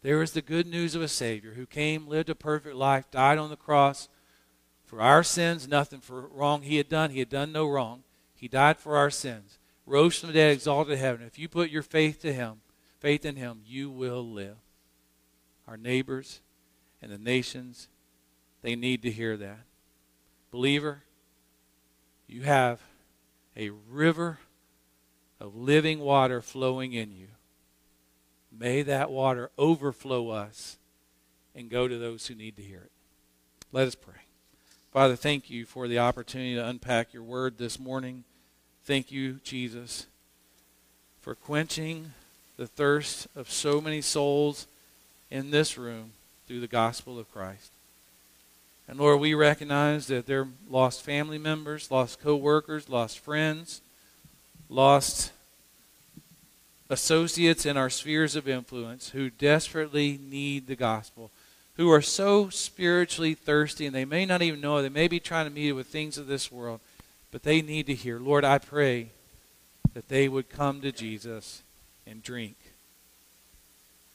There 0.01 0.21
is 0.21 0.31
the 0.31 0.41
good 0.41 0.67
news 0.67 0.95
of 0.95 1.01
a 1.01 1.07
Savior 1.07 1.55
who 1.55 1.65
came, 1.65 2.07
lived 2.07 2.29
a 2.29 2.35
perfect 2.35 2.75
life, 2.75 3.11
died 3.11 3.37
on 3.37 3.49
the 3.49 3.55
cross 3.55 4.07
for 4.85 5.01
our 5.01 5.23
sins, 5.23 5.67
nothing 5.67 5.99
for 5.99 6.27
wrong 6.27 6.61
he 6.61 6.77
had 6.77 6.89
done. 6.89 7.11
He 7.11 7.19
had 7.19 7.29
done 7.29 7.51
no 7.51 7.67
wrong. 7.67 8.03
He 8.33 8.47
died 8.47 8.77
for 8.77 8.95
our 8.95 9.09
sins 9.09 9.59
rose 9.85 10.19
from 10.19 10.27
the 10.27 10.33
dead, 10.33 10.53
exalted 10.53 10.93
to 10.93 10.97
heaven. 10.97 11.25
If 11.25 11.37
you 11.37 11.47
put 11.47 11.69
your 11.69 11.83
faith 11.83 12.21
to 12.21 12.33
him, 12.33 12.61
faith 12.99 13.25
in 13.25 13.35
him, 13.35 13.61
you 13.65 13.89
will 13.89 14.25
live. 14.25 14.57
Our 15.67 15.77
neighbors 15.77 16.41
and 17.01 17.11
the 17.11 17.17
nations, 17.17 17.87
they 18.61 18.75
need 18.75 19.01
to 19.03 19.11
hear 19.11 19.37
that. 19.37 19.61
Believer, 20.51 21.03
you 22.27 22.41
have 22.43 22.81
a 23.55 23.69
river 23.69 24.39
of 25.39 25.55
living 25.55 25.99
water 25.99 26.41
flowing 26.41 26.93
in 26.93 27.11
you. 27.11 27.27
May 28.51 28.81
that 28.83 29.09
water 29.09 29.49
overflow 29.57 30.29
us 30.29 30.77
and 31.55 31.69
go 31.69 31.87
to 31.87 31.97
those 31.97 32.27
who 32.27 32.35
need 32.35 32.55
to 32.57 32.61
hear 32.61 32.81
it. 32.81 32.91
Let 33.71 33.87
us 33.87 33.95
pray. 33.95 34.15
Father, 34.91 35.15
thank 35.15 35.49
you 35.49 35.65
for 35.65 35.87
the 35.87 35.99
opportunity 35.99 36.55
to 36.55 36.67
unpack 36.67 37.13
your 37.13 37.23
word 37.23 37.57
this 37.57 37.79
morning. 37.79 38.25
Thank 38.83 39.11
you, 39.11 39.39
Jesus, 39.43 40.07
for 41.21 41.33
quenching 41.33 42.11
the 42.57 42.67
thirst 42.67 43.27
of 43.35 43.49
so 43.49 43.79
many 43.79 44.01
souls 44.01 44.67
in 45.31 45.49
this 45.49 45.77
room 45.77 46.11
through 46.47 46.59
the 46.59 46.67
gospel 46.67 47.17
of 47.17 47.31
Christ. 47.31 47.71
And 48.87 48.99
Lord, 48.99 49.21
we 49.21 49.33
recognize 49.33 50.07
that 50.07 50.27
they're 50.27 50.49
lost 50.69 51.01
family 51.01 51.37
members, 51.37 51.89
lost 51.89 52.21
co 52.21 52.35
workers, 52.35 52.89
lost 52.89 53.19
friends, 53.19 53.81
lost 54.69 55.31
associates 56.89 57.65
in 57.65 57.77
our 57.77 57.89
spheres 57.89 58.35
of 58.35 58.49
influence 58.49 59.09
who 59.09 59.29
desperately 59.29 60.19
need 60.29 60.67
the 60.67 60.75
gospel, 60.75 61.31
who 61.77 61.89
are 61.89 62.01
so 62.01 62.49
spiritually 62.49 63.33
thirsty 63.33 63.85
and 63.85 63.95
they 63.95 64.03
may 64.03 64.25
not 64.25 64.41
even 64.41 64.59
know 64.59 64.77
it. 64.77 64.81
They 64.81 64.89
may 64.89 65.07
be 65.07 65.21
trying 65.21 65.45
to 65.45 65.53
meet 65.53 65.69
it 65.69 65.73
with 65.73 65.87
things 65.87 66.17
of 66.17 66.27
this 66.27 66.51
world. 66.51 66.81
But 67.31 67.43
they 67.43 67.61
need 67.61 67.85
to 67.85 67.95
hear. 67.95 68.19
Lord, 68.19 68.43
I 68.43 68.57
pray 68.57 69.07
that 69.93 70.09
they 70.09 70.27
would 70.27 70.49
come 70.49 70.81
to 70.81 70.91
Jesus 70.91 71.63
and 72.05 72.21
drink. 72.21 72.57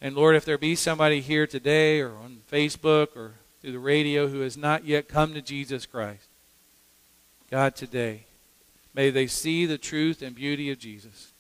And 0.00 0.14
Lord, 0.14 0.36
if 0.36 0.44
there 0.44 0.58
be 0.58 0.74
somebody 0.74 1.20
here 1.20 1.46
today 1.46 2.00
or 2.00 2.10
on 2.10 2.38
Facebook 2.50 3.16
or 3.16 3.34
through 3.60 3.72
the 3.72 3.78
radio 3.78 4.28
who 4.28 4.40
has 4.40 4.56
not 4.56 4.84
yet 4.84 5.08
come 5.08 5.34
to 5.34 5.42
Jesus 5.42 5.86
Christ, 5.86 6.26
God, 7.50 7.76
today, 7.76 8.24
may 8.94 9.10
they 9.10 9.26
see 9.26 9.66
the 9.66 9.78
truth 9.78 10.20
and 10.20 10.34
beauty 10.34 10.70
of 10.70 10.78
Jesus. 10.78 11.32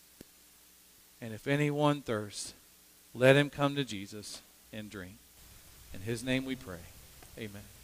And 1.20 1.34
if 1.34 1.46
anyone 1.46 2.02
thirsts, 2.02 2.54
let 3.14 3.36
him 3.36 3.50
come 3.50 3.74
to 3.76 3.84
Jesus 3.84 4.40
and 4.72 4.90
drink. 4.90 5.16
In 5.92 6.00
his 6.00 6.22
name 6.22 6.44
we 6.44 6.54
pray. 6.54 6.78
Amen. 7.38 7.75